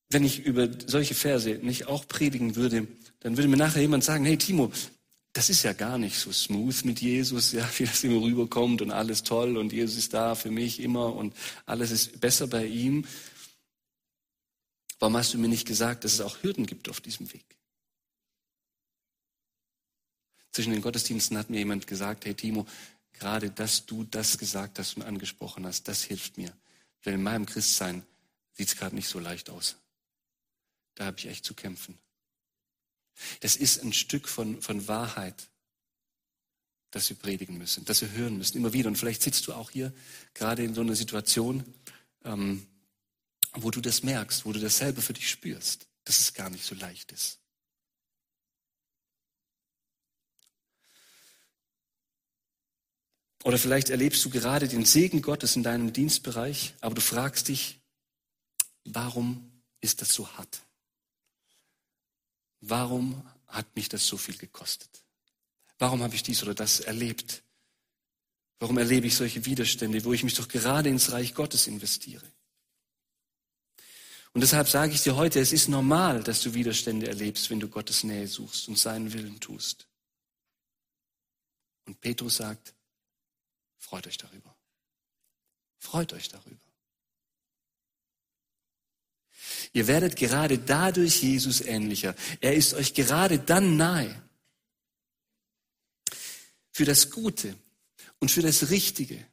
Wenn 0.09 0.25
ich 0.25 0.45
über 0.45 0.69
solche 0.87 1.15
Verse 1.15 1.59
nicht 1.63 1.87
auch 1.89 2.07
predigen 2.07 2.55
würde, 2.55 2.87
dann 3.21 3.37
würde 3.37 3.49
mir 3.49 3.57
nachher 3.57 3.83
jemand 3.83 4.05
sagen, 4.05 4.25
hey 4.25 4.37
Timo, 4.37 4.71
das 5.33 5.51
ist 5.51 5.65
ja 5.65 5.73
gar 5.73 5.99
nicht 5.99 6.19
so 6.19 6.33
smooth 6.33 6.85
mit 6.85 7.01
Jesus, 7.01 7.53
ja, 7.53 7.69
wie 7.77 7.85
das 7.85 8.05
immer 8.05 8.23
rüberkommt 8.23 8.81
und 8.81 8.91
alles 8.91 9.23
toll 9.23 9.57
und 9.59 9.73
Jesus 9.73 9.99
ist 9.99 10.15
da 10.15 10.35
für 10.35 10.51
mich 10.51 10.81
immer 10.81 11.15
und 11.15 11.35
alles 11.67 11.91
ist 11.91 12.21
besser 12.21 12.47
bei 12.47 12.65
ihm. 12.65 13.05
Warum 14.99 15.17
hast 15.17 15.35
du 15.35 15.39
mir 15.39 15.49
nicht 15.49 15.67
gesagt, 15.67 16.05
dass 16.05 16.15
es 16.15 16.21
auch 16.21 16.43
Hürden 16.43 16.65
gibt 16.65 16.89
auf 16.89 17.01
diesem 17.01 17.31
Weg? 17.35 17.56
Zwischen 20.57 20.73
den 20.73 20.81
Gottesdiensten 20.81 21.37
hat 21.37 21.51
mir 21.51 21.59
jemand 21.59 21.87
gesagt, 21.87 22.25
hey 22.25 22.33
Timo, 22.33 22.67
gerade, 23.13 23.51
dass 23.51 23.85
du 23.85 24.05
das 24.05 24.39
gesagt 24.39 24.79
hast 24.79 24.97
und 24.97 25.03
angesprochen 25.03 25.67
hast, 25.67 25.87
das 25.87 26.03
hilft 26.03 26.39
mir. 26.39 26.51
Denn 27.05 27.13
in 27.13 27.23
meinem 27.23 27.45
Christsein 27.45 28.07
sieht 28.55 28.69
es 28.69 28.77
gerade 28.77 28.95
nicht 28.95 29.07
so 29.07 29.19
leicht 29.19 29.51
aus. 29.51 29.77
Da 30.95 31.05
habe 31.05 31.19
ich 31.19 31.27
echt 31.27 31.45
zu 31.45 31.53
kämpfen. 31.53 31.99
Das 33.41 33.57
ist 33.57 33.83
ein 33.83 33.93
Stück 33.93 34.27
von, 34.27 34.63
von 34.63 34.89
Wahrheit, 34.89 35.51
das 36.91 37.11
wir 37.11 37.19
predigen 37.19 37.59
müssen, 37.59 37.85
das 37.85 38.01
wir 38.01 38.13
hören 38.13 38.39
müssen, 38.39 38.57
immer 38.57 38.73
wieder. 38.73 38.89
Und 38.89 38.97
vielleicht 38.97 39.21
sitzt 39.21 39.47
du 39.49 39.53
auch 39.53 39.69
hier 39.69 39.93
gerade 40.33 40.65
in 40.65 40.73
so 40.73 40.81
einer 40.81 40.97
Situation, 40.97 41.65
ähm, 42.25 42.67
wo 43.53 43.71
du 43.71 43.83
das 43.83 44.03
merkst, 44.03 44.47
wo 44.47 44.55
du 44.55 44.61
das 44.61 44.79
selber 44.79 45.03
für 45.03 45.13
dich 45.13 45.29
spürst, 45.29 45.87
dass 46.05 46.19
es 46.19 46.33
gar 46.33 46.49
nicht 46.49 46.65
so 46.65 46.75
leicht 46.75 47.13
ist. 47.13 47.41
Oder 53.47 53.59
vielleicht 53.59 53.91
erlebst 53.91 54.25
du 54.25 54.31
gerade 54.31 54.67
den 54.67 54.85
Segen 54.85 55.23
Gottes 55.23 55.55
in 55.55 55.63
deinem 55.63 55.93
Dienstbereich, 55.93 56.75
aber 56.81 56.97
du 56.97 57.01
fragst 57.01 57.47
dich, 57.47 57.79
warum 58.85 59.63
ist 59.81 60.03
das 60.03 60.13
so 60.13 60.29
hart? 60.31 60.63
Warum 62.61 63.25
hat 63.47 63.77
mich 63.77 63.89
das 63.89 64.05
so 64.05 64.17
viel 64.17 64.37
gekostet? 64.37 64.91
Warum 65.79 66.03
habe 66.03 66.17
ich 66.17 66.25
dies 66.25 66.43
oder 66.43 66.55
das 66.55 66.81
erlebt? 66.81 67.45
Warum 68.59 68.79
erlebe 68.79 69.07
ich 69.07 69.15
solche 69.15 69.47
Widerstände, 69.47 70.05
wo 70.05 70.13
ich 70.13 70.25
mich 70.25 70.35
doch 70.35 70.49
gerade 70.49 70.89
ins 70.89 71.13
Reich 71.13 71.33
Gottes 71.33 71.69
investiere? 71.69 72.27
Und 74.33 74.41
deshalb 74.41 74.69
sage 74.69 74.93
ich 74.93 75.05
dir 75.05 75.15
heute, 75.15 75.39
es 75.39 75.53
ist 75.53 75.69
normal, 75.69 76.25
dass 76.25 76.43
du 76.43 76.53
Widerstände 76.53 77.07
erlebst, 77.07 77.49
wenn 77.51 77.61
du 77.61 77.69
Gottes 77.69 78.03
Nähe 78.03 78.27
suchst 78.27 78.67
und 78.67 78.77
seinen 78.77 79.13
Willen 79.13 79.39
tust. 79.39 79.87
Und 81.85 82.01
Petrus 82.01 82.39
sagt, 82.39 82.73
Freut 83.87 84.09
euch 84.09 84.19
darüber. 84.19 84.53
Freut 85.79 86.13
euch 86.13 86.29
darüber. 86.29 86.67
Ihr 89.73 89.87
werdet 89.87 90.17
gerade 90.17 90.59
dadurch 90.59 91.23
Jesus 91.23 91.61
ähnlicher. 91.61 92.17
Er 92.41 92.55
ist 92.55 92.75
euch 92.75 92.95
gerade 92.95 93.39
dann 93.39 93.77
nahe. 93.77 94.21
Für 96.73 96.85
das 96.85 97.11
Gute 97.11 97.57
und 98.19 98.33
für 98.33 98.43
das 98.43 98.71
Richtige 98.71 99.25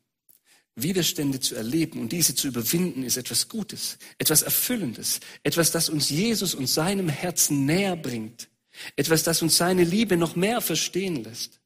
Widerstände 0.75 1.39
zu 1.39 1.55
erleben 1.55 1.99
und 1.99 2.11
diese 2.11 2.35
zu 2.35 2.47
überwinden, 2.47 3.01
ist 3.01 3.17
etwas 3.17 3.49
Gutes, 3.49 3.97
etwas 4.19 4.43
Erfüllendes, 4.43 5.19
etwas, 5.41 5.71
das 5.71 5.89
uns 5.89 6.11
Jesus 6.11 6.53
und 6.53 6.67
seinem 6.67 7.09
Herzen 7.09 7.65
näher 7.65 7.95
bringt, 7.95 8.49
etwas, 8.95 9.23
das 9.23 9.41
uns 9.41 9.57
seine 9.57 9.83
Liebe 9.83 10.15
noch 10.15 10.35
mehr 10.35 10.61
verstehen 10.61 11.23
lässt. 11.23 11.62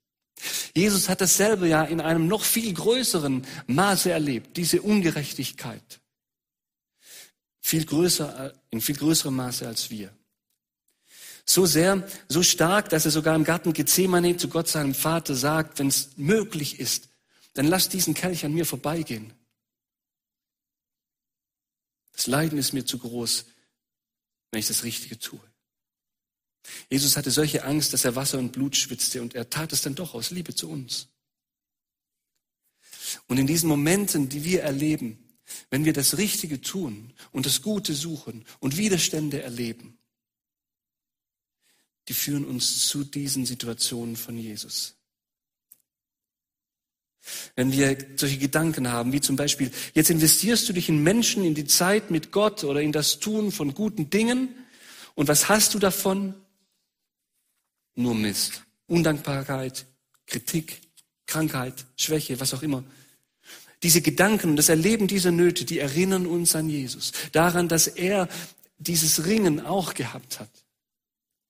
Jesus 0.73 1.09
hat 1.09 1.21
dasselbe 1.21 1.67
ja 1.67 1.83
in 1.83 1.99
einem 2.01 2.27
noch 2.27 2.43
viel 2.43 2.73
größeren 2.73 3.45
Maße 3.67 4.11
erlebt, 4.11 4.57
diese 4.57 4.81
Ungerechtigkeit. 4.81 5.99
Viel 7.59 7.85
größer, 7.85 8.53
in 8.69 8.79
viel 8.79 8.95
größerem 8.95 9.35
Maße 9.35 9.67
als 9.67 9.89
wir. 9.89 10.15
So 11.45 11.65
sehr, 11.65 12.07
so 12.27 12.43
stark, 12.43 12.89
dass 12.89 13.05
er 13.05 13.11
sogar 13.11 13.35
im 13.35 13.43
Garten 13.43 13.73
Gethsemane 13.73 14.37
zu 14.37 14.49
Gott, 14.49 14.67
seinem 14.67 14.93
Vater, 14.93 15.33
sagt, 15.33 15.79
wenn 15.79 15.87
es 15.87 16.09
möglich 16.17 16.79
ist, 16.79 17.09
dann 17.53 17.67
lass 17.67 17.89
diesen 17.89 18.13
Kelch 18.13 18.45
an 18.45 18.53
mir 18.53 18.65
vorbeigehen. 18.65 19.33
Das 22.13 22.27
Leiden 22.27 22.57
ist 22.57 22.73
mir 22.73 22.85
zu 22.85 22.97
groß, 22.97 23.45
wenn 24.51 24.59
ich 24.59 24.67
das 24.67 24.83
Richtige 24.83 25.17
tue. 25.17 25.39
Jesus 26.89 27.17
hatte 27.17 27.31
solche 27.31 27.63
Angst, 27.63 27.93
dass 27.93 28.05
er 28.05 28.15
Wasser 28.15 28.39
und 28.39 28.51
Blut 28.51 28.75
schwitzte 28.75 29.21
und 29.21 29.35
er 29.35 29.49
tat 29.49 29.73
es 29.73 29.81
dann 29.81 29.95
doch 29.95 30.13
aus 30.13 30.31
Liebe 30.31 30.53
zu 30.53 30.69
uns. 30.69 31.07
Und 33.27 33.37
in 33.37 33.47
diesen 33.47 33.69
Momenten, 33.69 34.29
die 34.29 34.43
wir 34.43 34.63
erleben, 34.63 35.17
wenn 35.69 35.85
wir 35.85 35.93
das 35.93 36.17
Richtige 36.17 36.59
tun 36.59 37.13
und 37.31 37.45
das 37.45 37.61
Gute 37.61 37.93
suchen 37.93 38.45
und 38.59 38.77
Widerstände 38.77 39.41
erleben, 39.41 39.97
die 42.07 42.13
führen 42.13 42.45
uns 42.45 42.87
zu 42.87 43.03
diesen 43.03 43.45
Situationen 43.45 44.15
von 44.15 44.37
Jesus. 44.37 44.95
Wenn 47.55 47.73
wir 47.73 47.97
solche 48.15 48.37
Gedanken 48.37 48.89
haben, 48.89 49.11
wie 49.11 49.19
zum 49.19 49.35
Beispiel, 49.35 49.71
jetzt 49.93 50.09
investierst 50.09 50.69
du 50.69 50.73
dich 50.73 50.87
in 50.87 51.03
Menschen, 51.03 51.43
in 51.43 51.55
die 51.55 51.65
Zeit 51.65 52.09
mit 52.11 52.31
Gott 52.31 52.63
oder 52.63 52.81
in 52.81 52.93
das 52.93 53.19
Tun 53.19 53.51
von 53.51 53.73
guten 53.73 54.09
Dingen, 54.09 54.55
und 55.15 55.27
was 55.27 55.49
hast 55.49 55.73
du 55.73 55.79
davon? 55.79 56.35
Nur 57.97 58.15
Mist. 58.15 58.63
Undankbarkeit, 58.87 59.85
Kritik, 60.25 60.81
Krankheit, 61.25 61.85
Schwäche, 61.97 62.39
was 62.39 62.53
auch 62.53 62.63
immer. 62.63 62.83
Diese 63.83 64.01
Gedanken, 64.01 64.55
das 64.55 64.69
Erleben 64.69 65.07
dieser 65.07 65.31
Nöte, 65.31 65.65
die 65.65 65.79
erinnern 65.79 66.25
uns 66.25 66.55
an 66.55 66.69
Jesus. 66.69 67.11
Daran, 67.31 67.67
dass 67.67 67.87
er 67.87 68.27
dieses 68.77 69.25
Ringen 69.25 69.59
auch 69.59 69.93
gehabt 69.93 70.39
hat. 70.39 70.49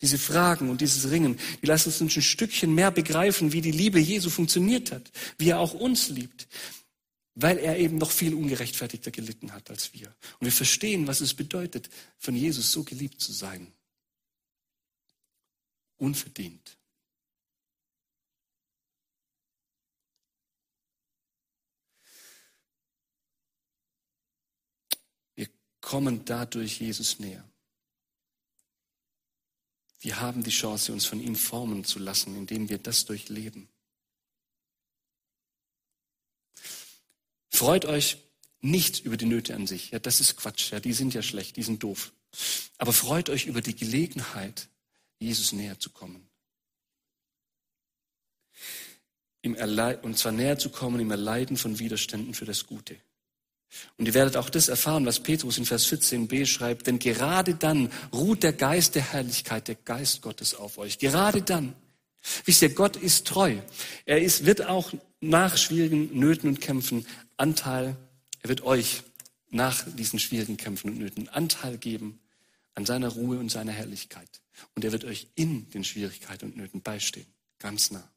Diese 0.02 0.18
Fragen 0.18 0.70
und 0.70 0.82
dieses 0.82 1.10
Ringen, 1.10 1.40
die 1.62 1.66
lassen 1.66 1.90
uns 1.90 2.18
ein 2.18 2.22
Stückchen 2.22 2.76
mehr 2.76 2.92
begreifen, 2.92 3.54
wie 3.54 3.62
die 3.62 3.72
Liebe 3.72 4.00
Jesu 4.00 4.30
funktioniert 4.30 4.92
hat, 4.92 5.12
wie 5.38 5.50
er 5.50 5.60
auch 5.60 5.74
uns 5.74 6.10
liebt, 6.10 6.48
weil 7.34 7.58
er 7.58 7.80
eben 7.80 7.98
noch 7.98 8.12
viel 8.12 8.36
ungerechtfertigter 8.36 9.10
gelitten 9.10 9.54
hat 9.54 9.70
als 9.72 9.94
wir. 9.94 10.08
Und 10.40 10.46
wir 10.46 10.52
verstehen, 10.52 11.08
was 11.08 11.22
es 11.22 11.34
bedeutet, 11.34 11.90
von 12.20 12.36
Jesus 12.36 12.72
so 12.72 12.84
geliebt 12.84 13.22
zu 13.22 13.32
sein 13.32 13.74
unverdient. 15.98 16.78
Wir 25.36 25.50
kommen 25.82 26.26
dadurch 26.26 26.80
Jesus 26.80 27.20
näher. 27.20 27.48
Wir 30.00 30.22
haben 30.22 30.44
die 30.44 30.52
Chance, 30.52 30.94
uns 30.94 31.06
von 31.06 31.20
ihm 31.20 31.36
formen 31.36 31.84
zu 31.84 32.00
lassen, 32.00 32.36
indem 32.36 32.70
wir 32.70 32.78
das 32.78 33.06
durchleben. 33.06 33.68
Freut 37.50 37.86
euch 37.86 38.18
nicht 38.62 39.04
über 39.04 39.18
die 39.18 39.26
Nöte 39.26 39.56
an 39.56 39.66
sich. 39.66 39.92
Ja, 39.92 40.00
das 40.00 40.20
ist 40.20 40.36
Quatsch. 40.36 40.72
Ja, 40.72 40.80
die 40.80 40.94
sind 40.94 41.14
ja 41.14 41.24
schlecht, 41.24 41.56
die 41.56 41.64
sind 41.64 41.82
doof. 41.82 42.14
Aber 42.78 42.94
freut 42.94 43.30
euch 43.30 43.48
über 43.48 43.62
die 43.62 43.76
Gelegenheit, 43.76 44.70
Jesus 45.20 45.52
näher 45.52 45.80
zu 45.80 45.90
kommen. 45.90 46.28
Im 49.42 49.56
und 50.02 50.18
zwar 50.18 50.32
näher 50.32 50.58
zu 50.58 50.70
kommen 50.70 51.00
im 51.00 51.12
Erleiden 51.12 51.58
von 51.58 51.80
Widerständen 51.80 52.34
für 52.34 52.46
das 52.46 52.66
Gute. 52.66 52.98
Und 53.98 54.06
ihr 54.06 54.14
werdet 54.14 54.38
auch 54.38 54.50
das 54.50 54.68
erfahren, 54.70 55.06
was 55.06 55.20
Petrus 55.20 55.58
in 55.58 55.66
Vers 55.66 55.88
14b 55.88 56.46
schreibt, 56.46 56.88
denn 56.88 57.00
gerade 57.00 57.56
dann 57.56 57.92
ruht 58.14 58.44
der 58.44 58.54
Geist 58.54 58.96
der 58.96 59.14
Herrlichkeit, 59.14 59.68
der 59.68 59.76
Geist 59.76 60.22
Gottes 60.22 60.56
auf 60.56 60.78
euch. 60.78 61.00
Gerade 61.00 61.42
dann. 61.42 61.76
Wisst 62.46 62.62
ihr, 62.62 62.74
Gott 62.74 62.96
ist 62.96 63.28
treu. 63.28 63.58
Er 64.06 64.22
ist, 64.22 64.46
wird 64.46 64.66
auch 64.66 64.92
nach 65.22 65.58
schwierigen 65.58 66.18
Nöten 66.18 66.50
und 66.50 66.62
Kämpfen 66.62 67.06
Anteil, 67.38 67.96
er 68.42 68.50
wird 68.50 68.62
euch 68.62 69.04
nach 69.50 69.86
diesen 69.96 70.20
schwierigen 70.20 70.58
Kämpfen 70.58 70.92
und 70.92 70.98
Nöten 70.98 71.30
Anteil 71.30 71.78
geben 71.78 72.20
an 72.78 72.86
seiner 72.86 73.08
Ruhe 73.08 73.40
und 73.40 73.50
seiner 73.50 73.72
Herrlichkeit. 73.72 74.30
Und 74.76 74.86
er 74.86 74.92
wird 74.92 75.04
euch 75.04 75.32
in 75.34 75.68
den 75.72 75.84
Schwierigkeiten 75.84 76.46
und 76.46 76.58
Nöten 76.58 76.84
beistehen, 76.84 77.26
ganz 77.58 77.90
nah. 77.90 78.08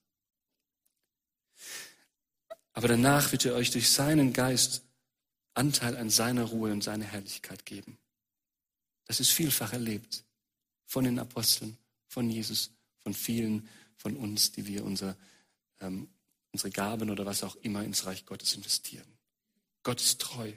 Aber 2.74 2.86
danach 2.86 3.32
wird 3.32 3.46
er 3.46 3.54
euch 3.54 3.70
durch 3.70 3.88
seinen 3.88 4.34
Geist 4.34 4.82
Anteil 5.54 5.96
an 5.96 6.10
seiner 6.10 6.44
Ruhe 6.44 6.72
und 6.72 6.84
seiner 6.84 7.06
Herrlichkeit 7.06 7.64
geben. 7.64 7.96
Das 9.06 9.18
ist 9.18 9.30
vielfach 9.30 9.72
erlebt 9.72 10.24
von 10.84 11.04
den 11.04 11.18
Aposteln, 11.18 11.78
von 12.06 12.28
Jesus, 12.28 12.70
von 13.02 13.14
vielen 13.14 13.66
von 13.96 14.14
uns, 14.14 14.52
die 14.52 14.66
wir 14.66 14.84
unser, 14.84 15.16
ähm, 15.80 16.10
unsere 16.52 16.70
Gaben 16.70 17.08
oder 17.08 17.24
was 17.24 17.44
auch 17.44 17.56
immer 17.56 17.82
ins 17.82 18.04
Reich 18.04 18.26
Gottes 18.26 18.54
investieren. 18.54 19.08
Gott 19.82 20.02
ist 20.02 20.20
treu. 20.20 20.52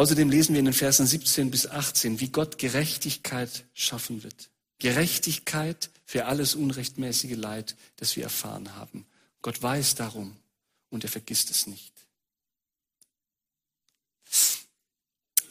Außerdem 0.00 0.30
lesen 0.30 0.54
wir 0.54 0.60
in 0.60 0.64
den 0.64 0.72
Versen 0.72 1.06
17 1.06 1.50
bis 1.50 1.66
18, 1.66 2.20
wie 2.20 2.30
Gott 2.30 2.56
Gerechtigkeit 2.56 3.66
schaffen 3.74 4.22
wird. 4.22 4.48
Gerechtigkeit 4.78 5.90
für 6.06 6.24
alles 6.24 6.54
unrechtmäßige 6.54 7.36
Leid, 7.36 7.76
das 7.96 8.16
wir 8.16 8.22
erfahren 8.22 8.74
haben. 8.76 9.04
Gott 9.42 9.62
weiß 9.62 9.96
darum 9.96 10.34
und 10.88 11.04
er 11.04 11.10
vergisst 11.10 11.50
es 11.50 11.66
nicht. 11.66 11.92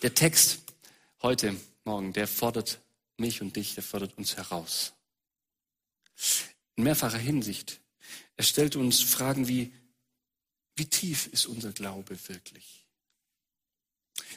Der 0.02 0.16
Text 0.16 0.62
heute 1.22 1.56
Morgen, 1.84 2.12
der 2.14 2.28
fordert 2.28 2.80
mich 3.18 3.44
und 3.44 3.56
dich, 3.56 3.76
der 3.76 3.84
fordert 3.84 4.18
uns 4.18 4.36
heraus. 4.36 4.94
In 6.76 6.86
mehrfacher 6.86 7.20
Hinsicht. 7.20 7.82
Er 8.36 8.46
stellt 8.46 8.76
uns 8.76 9.00
Fragen 9.04 9.48
wie, 9.48 9.72
wie 10.76 10.88
tief 10.88 11.28
ist 11.28 11.46
unser 11.46 11.72
Glaube 11.72 12.18
wirklich? 12.28 12.79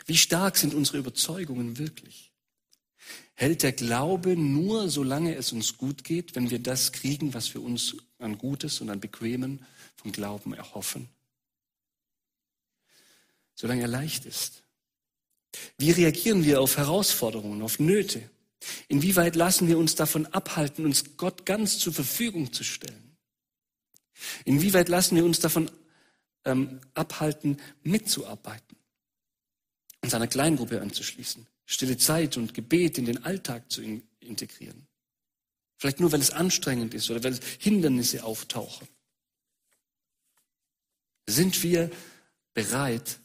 Wie 0.07 0.17
stark 0.17 0.57
sind 0.57 0.75
unsere 0.75 0.99
Überzeugungen 0.99 1.79
wirklich? 1.79 2.33
Hält 3.35 3.63
der 3.63 3.73
Glaube 3.73 4.37
nur, 4.37 4.89
solange 4.89 5.35
es 5.35 5.53
uns 5.53 5.77
gut 5.77 6.05
geht, 6.05 6.35
wenn 6.37 6.51
wir 6.51 6.59
das 6.59 6.93
kriegen, 6.93 7.35
was 7.35 7.55
wir 7.55 7.63
uns 7.63 7.97
an 8.19 8.39
Gutes 8.39 8.81
und 8.81 8.91
an 8.91 9.01
Bequemen 9.01 9.65
vom 9.97 10.13
Glauben 10.13 10.55
erhoffen? 10.55 11.09
Solange 13.55 13.83
er 13.83 13.89
leicht 13.89 14.27
ist. 14.27 14.63
Wie 15.77 15.91
reagieren 15.91 16.45
wir 16.45 16.61
auf 16.61 16.77
Herausforderungen, 16.77 17.63
auf 17.63 17.79
Nöte? 17.79 18.23
Inwieweit 18.89 19.37
lassen 19.37 19.69
wir 19.69 19.79
uns 19.79 19.95
davon 19.95 20.27
abhalten, 20.27 20.85
uns 20.85 21.17
Gott 21.17 21.45
ganz 21.45 21.79
zur 21.79 21.93
Verfügung 21.93 22.53
zu 22.53 22.65
stellen? 22.65 23.17
Inwieweit 24.45 24.89
lassen 24.89 25.17
wir 25.17 25.25
uns 25.25 25.41
davon 25.41 25.71
ähm, 26.45 26.81
abhalten, 26.95 27.61
mitzuarbeiten, 27.83 28.77
uns 30.03 30.15
einer 30.15 30.27
Kleingruppe 30.27 30.81
anzuschließen, 30.81 31.47
stille 31.65 31.97
Zeit 31.97 32.37
und 32.37 32.55
Gebet 32.55 32.99
in 32.99 33.07
den 33.07 33.25
Alltag 33.25 33.71
zu 33.71 33.83
in 33.83 34.03
integrieren? 34.21 34.87
Vielleicht 35.79 35.99
nur, 35.99 36.13
weil 36.13 36.21
es 36.21 36.31
anstrengend 36.31 36.95
ist 36.95 37.11
oder 37.11 37.25
weil 37.25 37.39
Hindernisse 37.59 38.23
auftauchen. 38.23 38.87
Sind 41.27 41.61
wir 41.63 41.91
bereit, 42.55 43.19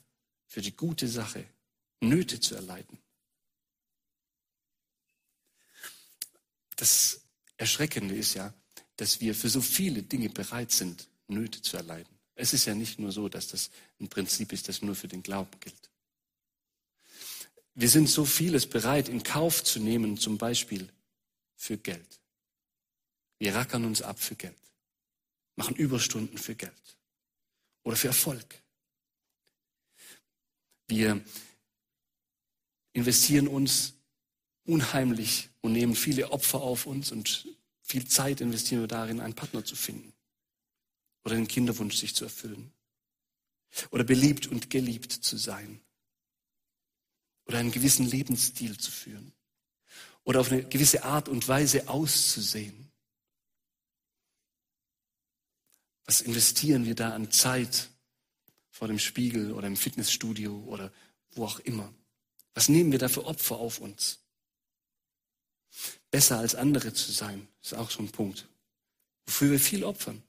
für 0.48 0.62
die 0.62 0.76
gute 0.76 1.08
Sache 1.08 1.46
Nöte 2.00 2.40
zu 2.40 2.56
erleiden? 2.56 2.98
Das 6.78 7.22
Erschreckende 7.58 8.16
ist 8.16 8.34
ja, 8.34 8.54
dass 8.96 9.20
wir 9.20 9.36
für 9.36 9.50
so 9.50 9.62
viele 9.62 10.02
Dinge 10.04 10.30
bereit 10.30 10.72
sind, 10.72 11.08
Nöte 11.28 11.62
zu 11.62 11.78
erleiden. 11.78 12.18
Es 12.36 12.54
ist 12.54 12.66
ja 12.66 12.76
nicht 12.76 13.00
nur 13.00 13.12
so, 13.12 13.30
dass 13.30 13.48
das 13.48 13.70
ein 14.00 14.10
Prinzip 14.10 14.54
ist, 14.54 14.68
das 14.68 14.82
nur 14.82 14.96
für 14.96 15.08
den 15.08 15.24
Glauben 15.24 15.60
gilt. 15.60 15.90
Wir 17.80 17.90
sind 17.90 18.10
so 18.10 18.26
vieles 18.26 18.66
bereit 18.66 19.08
in 19.08 19.22
Kauf 19.22 19.64
zu 19.64 19.80
nehmen, 19.80 20.18
zum 20.18 20.40
Beispiel 20.40 20.90
für 21.56 21.78
Geld. 21.78 22.20
Wir 23.38 23.54
rackern 23.54 23.86
uns 23.86 24.02
ab 24.02 24.20
für 24.20 24.36
Geld, 24.36 24.58
machen 25.56 25.76
Überstunden 25.76 26.40
für 26.40 26.56
Geld 26.56 26.98
oder 27.84 27.96
für 27.96 28.08
Erfolg. 28.08 28.64
Wir 30.88 31.24
investieren 32.94 33.48
uns 33.48 33.94
unheimlich 34.64 35.50
und 35.62 35.74
nehmen 35.74 35.96
viele 35.96 36.32
Opfer 36.32 36.62
auf 36.62 36.88
uns 36.88 37.12
und 37.12 37.48
viel 37.84 38.08
Zeit 38.08 38.42
investieren 38.42 38.82
wir 38.82 38.88
darin, 38.88 39.20
einen 39.20 39.36
Partner 39.36 39.64
zu 39.64 39.76
finden 39.76 40.14
oder 41.24 41.36
den 41.36 41.48
Kinderwunsch 41.48 41.98
sich 41.98 42.16
zu 42.16 42.24
erfüllen 42.24 42.72
oder 43.92 44.04
beliebt 44.04 44.48
und 44.48 44.72
geliebt 44.72 45.12
zu 45.12 45.38
sein 45.38 45.80
oder 47.48 47.60
einen 47.60 47.72
gewissen 47.72 48.06
Lebensstil 48.06 48.78
zu 48.78 48.92
führen 48.92 49.32
oder 50.24 50.42
auf 50.42 50.52
eine 50.52 50.64
gewisse 50.64 51.04
Art 51.04 51.30
und 51.30 51.48
Weise 51.48 51.88
auszusehen. 51.88 52.92
Was 56.06 56.22
investieren 56.22 56.86
wir 56.86 56.96
da 56.96 57.12
an 57.12 57.32
Zeit 57.32 57.90
vor 58.70 58.88
dem 58.88 59.00
Spiegel 59.00 59.54
oder 59.54 59.68
im 59.68 59.78
Fitnessstudio 59.78 60.64
oder 60.68 60.92
wo 61.32 61.46
auch 61.46 61.60
immer? 61.60 61.94
Was 62.54 62.70
nehmen 62.70 62.92
wir 62.92 63.00
da 63.00 63.08
für 63.08 63.26
Opfer 63.26 63.58
auf 63.58 63.80
uns? 63.80 64.20
Besser 66.12 66.40
als 66.40 66.56
andere 66.56 66.94
zu 66.94 67.12
sein, 67.12 67.48
ist 67.62 67.74
auch 67.74 67.92
so 67.92 68.00
ein 68.00 68.10
Punkt. 68.10 68.48
Wofür 69.26 69.52
wir 69.52 69.60
viel 69.60 69.84
opfern. 69.84 70.24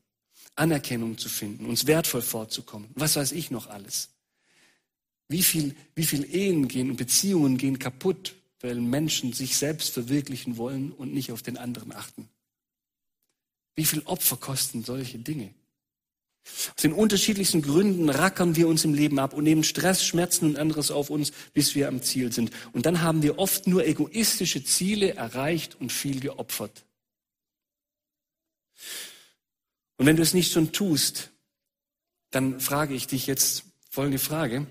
Anerkennung 0.54 1.18
zu 1.18 1.28
finden, 1.28 1.66
uns 1.66 1.86
wertvoll 1.86 2.22
vorzukommen. 2.22 2.90
Was 2.94 3.16
weiß 3.16 3.32
ich 3.32 3.50
noch 3.50 3.68
alles? 3.68 4.10
Wie 5.28 5.42
viel, 5.42 5.74
wie 5.94 6.04
viel 6.04 6.24
Ehen 6.34 6.68
gehen 6.68 6.90
und 6.90 6.96
Beziehungen 6.96 7.58
gehen 7.58 7.78
kaputt, 7.78 8.34
weil 8.60 8.80
Menschen 8.80 9.32
sich 9.32 9.56
selbst 9.56 9.90
verwirklichen 9.90 10.56
wollen 10.56 10.90
und 10.92 11.12
nicht 11.12 11.32
auf 11.32 11.42
den 11.42 11.58
anderen 11.58 11.92
achten? 11.92 12.28
Wie 13.76 13.84
viel 13.84 14.02
Opfer 14.06 14.36
kosten 14.36 14.82
solche 14.82 15.18
Dinge? 15.18 15.54
Aus 16.74 16.82
den 16.82 16.92
unterschiedlichsten 16.92 17.62
Gründen 17.62 18.08
rackern 18.08 18.56
wir 18.56 18.68
uns 18.68 18.84
im 18.84 18.94
Leben 18.94 19.18
ab 19.18 19.34
und 19.34 19.44
nehmen 19.44 19.64
Stress, 19.64 20.04
Schmerzen 20.04 20.46
und 20.46 20.58
anderes 20.58 20.90
auf 20.90 21.10
uns, 21.10 21.32
bis 21.52 21.74
wir 21.74 21.88
am 21.88 22.02
Ziel 22.02 22.32
sind. 22.32 22.50
Und 22.72 22.86
dann 22.86 23.02
haben 23.02 23.22
wir 23.22 23.38
oft 23.38 23.66
nur 23.66 23.86
egoistische 23.86 24.64
Ziele 24.64 25.14
erreicht 25.14 25.76
und 25.78 25.92
viel 25.92 26.20
geopfert. 26.20 26.84
Und 29.98 30.06
wenn 30.06 30.16
du 30.16 30.22
es 30.22 30.34
nicht 30.34 30.52
schon 30.52 30.72
tust, 30.72 31.30
dann 32.30 32.60
frage 32.60 32.94
ich 32.94 33.06
dich 33.06 33.26
jetzt 33.26 33.64
folgende 33.90 34.18
Frage. 34.18 34.66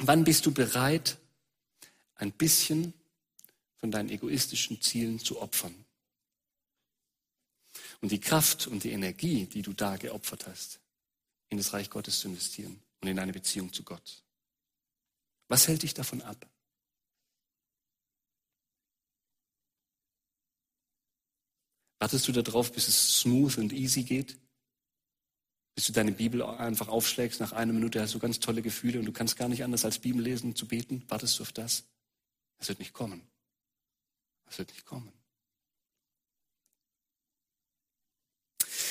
Wann 0.00 0.24
bist 0.24 0.46
du 0.46 0.52
bereit, 0.52 1.18
ein 2.16 2.32
bisschen 2.32 2.94
von 3.76 3.90
deinen 3.90 4.10
egoistischen 4.10 4.80
Zielen 4.80 5.18
zu 5.18 5.40
opfern? 5.40 5.74
und 8.00 8.10
die 8.10 8.20
Kraft 8.20 8.66
und 8.66 8.84
die 8.84 8.92
Energie, 8.92 9.46
die 9.46 9.62
du 9.62 9.72
da 9.72 9.96
geopfert 9.96 10.46
hast, 10.46 10.80
in 11.48 11.58
das 11.58 11.72
Reich 11.72 11.90
Gottes 11.90 12.20
zu 12.20 12.28
investieren 12.28 12.80
und 13.00 13.08
in 13.08 13.18
eine 13.18 13.32
Beziehung 13.32 13.72
zu 13.72 13.82
Gott. 13.82 14.22
Was 15.48 15.68
hält 15.68 15.82
dich 15.82 15.94
davon 15.94 16.22
ab? 16.22 16.48
Wartest 21.98 22.26
du 22.28 22.32
darauf, 22.32 22.72
bis 22.72 22.88
es 22.88 23.18
smooth 23.18 23.58
und 23.58 23.72
easy 23.72 24.04
geht? 24.04 24.38
Bis 25.80 25.86
du 25.86 25.94
deine 25.94 26.12
Bibel 26.12 26.42
einfach 26.42 26.88
aufschlägst, 26.88 27.40
nach 27.40 27.52
einer 27.52 27.72
Minute 27.72 28.02
hast 28.02 28.12
du 28.12 28.18
ganz 28.18 28.38
tolle 28.38 28.60
Gefühle 28.60 28.98
und 28.98 29.06
du 29.06 29.12
kannst 29.12 29.38
gar 29.38 29.48
nicht 29.48 29.64
anders 29.64 29.86
als 29.86 29.98
Bibel 29.98 30.22
lesen 30.22 30.54
zu 30.54 30.68
beten? 30.68 31.02
Wartest 31.08 31.38
du 31.38 31.42
auf 31.42 31.52
das? 31.52 31.84
Es 32.58 32.68
wird 32.68 32.80
nicht 32.80 32.92
kommen. 32.92 33.22
Es 34.50 34.58
wird 34.58 34.68
nicht 34.72 34.84
kommen. 34.84 35.10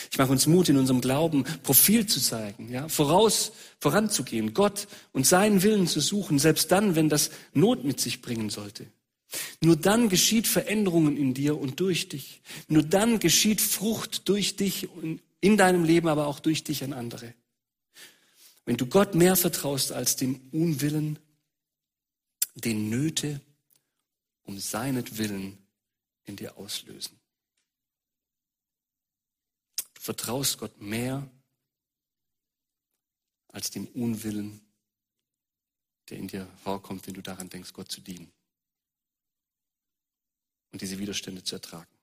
Ich 0.10 0.18
mache 0.18 0.32
uns 0.32 0.48
Mut, 0.48 0.68
in 0.68 0.78
unserem 0.78 1.00
Glauben 1.00 1.44
Profil 1.62 2.08
zu 2.08 2.20
zeigen, 2.20 2.72
ja, 2.72 2.88
voraus, 2.88 3.52
voranzugehen, 3.78 4.56
Gott 4.56 4.88
und 5.12 5.28
seinen 5.28 5.62
Willen 5.62 5.86
zu 5.86 6.00
suchen, 6.00 6.40
selbst 6.40 6.72
dann, 6.72 6.96
wenn 6.96 7.08
das 7.08 7.30
Not 7.54 7.84
mit 7.84 8.00
sich 8.00 8.24
bringen 8.24 8.50
sollte. 8.50 8.88
Nur 9.62 9.76
dann 9.76 10.10
geschieht 10.10 10.48
Veränderungen 10.48 11.18
in 11.18 11.36
dir 11.36 11.56
und 11.60 11.80
durch 11.82 12.10
dich. 12.10 12.42
Nur 12.68 12.82
dann 12.82 13.20
geschieht 13.20 13.62
Frucht 13.62 14.28
durch 14.28 14.56
dich 14.56 14.90
und 14.90 15.22
in 15.42 15.58
deinem 15.58 15.84
Leben, 15.84 16.08
aber 16.08 16.28
auch 16.28 16.40
durch 16.40 16.64
dich 16.64 16.84
an 16.84 16.94
andere. 16.94 17.34
Wenn 18.66 18.78
du 18.78 18.86
Gott 18.86 19.16
mehr 19.16 19.36
vertraust 19.36 19.92
als 19.92 20.16
dem 20.16 20.50
Unwillen, 20.52 21.20
den 22.56 22.90
Nöte 22.90 23.42
um 24.44 24.60
seinetwillen 24.60 25.58
in 26.26 26.36
dir 26.36 26.58
auslösen 26.58 27.20
vertraust 30.10 30.58
Gott 30.58 30.82
mehr 30.82 31.30
als 33.50 33.70
dem 33.70 33.86
Unwillen, 33.90 34.60
der 36.10 36.18
in 36.18 36.28
dir 36.28 36.48
vorkommt, 36.64 37.06
wenn 37.06 37.14
du 37.14 37.22
daran 37.22 37.50
denkst, 37.50 37.74
Gott 37.74 37.92
zu 37.92 38.02
dienen 38.02 38.32
und 40.72 40.82
diese 40.82 40.98
Widerstände 40.98 41.44
zu 41.44 41.56
ertragen. 41.56 41.99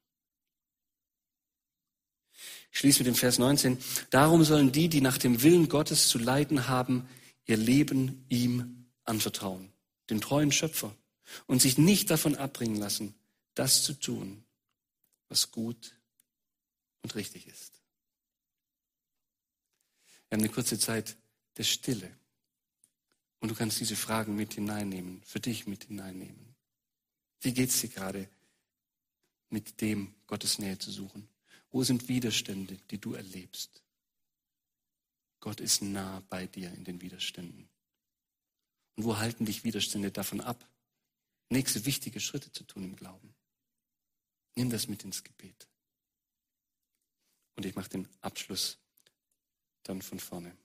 Ich 2.73 2.79
schließe 2.79 3.01
mit 3.01 3.07
dem 3.07 3.15
Vers 3.15 3.39
19. 3.39 3.79
Darum 4.11 4.45
sollen 4.45 4.73
die, 4.73 4.89
die 4.89 5.01
nach 5.01 5.19
dem 5.19 5.43
Willen 5.43 5.69
Gottes 5.69 6.09
zu 6.09 6.19
leiden 6.19 6.69
haben, 6.69 7.09
ihr 7.47 7.57
Leben 7.57 8.25
ihm 8.29 8.87
anvertrauen, 9.05 9.73
dem 10.11 10.21
treuen 10.21 10.53
Schöpfer, 10.53 10.95
und 11.47 11.61
sich 11.61 11.79
nicht 11.79 12.11
davon 12.11 12.37
abbringen 12.37 12.77
lassen, 12.77 13.15
das 13.55 13.83
zu 13.83 13.95
tun, 13.95 14.45
was 15.29 15.51
gut 15.51 15.97
und 17.03 17.15
richtig 17.15 17.47
ist. 17.47 17.81
Wir 20.29 20.37
haben 20.37 20.45
eine 20.45 20.53
kurze 20.53 20.79
Zeit 20.79 21.17
der 21.57 21.65
Stille. 21.65 22.11
Und 23.41 23.51
du 23.51 23.55
kannst 23.55 23.79
diese 23.81 23.97
Fragen 23.97 24.35
mit 24.35 24.55
hineinnehmen, 24.55 25.23
für 25.25 25.41
dich 25.41 25.67
mit 25.67 25.85
hineinnehmen. 25.85 26.55
Wie 27.41 27.53
geht 27.53 27.69
es 27.71 27.81
dir 27.81 27.89
gerade 27.89 28.29
mit 29.51 29.81
dem, 29.81 30.15
Gottes 30.27 30.59
Nähe 30.59 30.79
zu 30.79 30.91
suchen? 30.91 31.29
Wo 31.77 31.85
sind 31.85 32.09
Widerstände, 32.09 32.79
die 32.91 32.99
du 32.99 33.13
erlebst? 33.13 33.83
Gott 35.41 35.61
ist 35.61 35.83
nah 35.83 36.21
bei 36.31 36.47
dir 36.47 36.73
in 36.73 36.85
den 36.85 37.03
Widerständen. 37.03 37.69
Und 38.95 39.05
wo 39.05 39.19
halten 39.19 39.45
dich 39.45 39.63
Widerstände 39.63 40.11
davon 40.11 40.41
ab, 40.41 40.67
nächste 41.51 41.85
wichtige 41.85 42.19
Schritte 42.19 42.51
zu 42.51 42.65
tun 42.65 42.83
im 42.83 42.97
Glauben? 42.97 43.35
Nimm 44.55 44.71
das 44.71 44.89
mit 44.89 45.05
ins 45.05 45.23
Gebet. 45.23 45.69
Und 47.57 47.67
ich 47.67 47.75
mache 47.75 47.91
den 47.91 48.09
Abschluss 48.23 48.79
dann 49.83 50.01
von 50.01 50.19
vorne. 50.19 50.57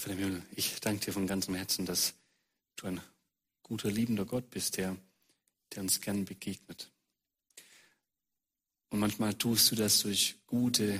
Vater 0.00 0.14
im 0.14 0.18
Himmel, 0.18 0.42
ich 0.56 0.80
danke 0.80 1.04
dir 1.04 1.12
von 1.12 1.26
ganzem 1.26 1.54
Herzen, 1.54 1.84
dass 1.84 2.14
du 2.76 2.86
ein 2.86 3.02
guter, 3.62 3.90
liebender 3.90 4.24
Gott 4.24 4.48
bist, 4.48 4.78
der, 4.78 4.96
der 5.74 5.82
uns 5.82 6.00
gern 6.00 6.24
begegnet. 6.24 6.90
Und 8.88 8.98
manchmal 8.98 9.34
tust 9.34 9.70
du 9.70 9.76
das 9.76 10.00
durch 10.00 10.36
gute 10.46 10.98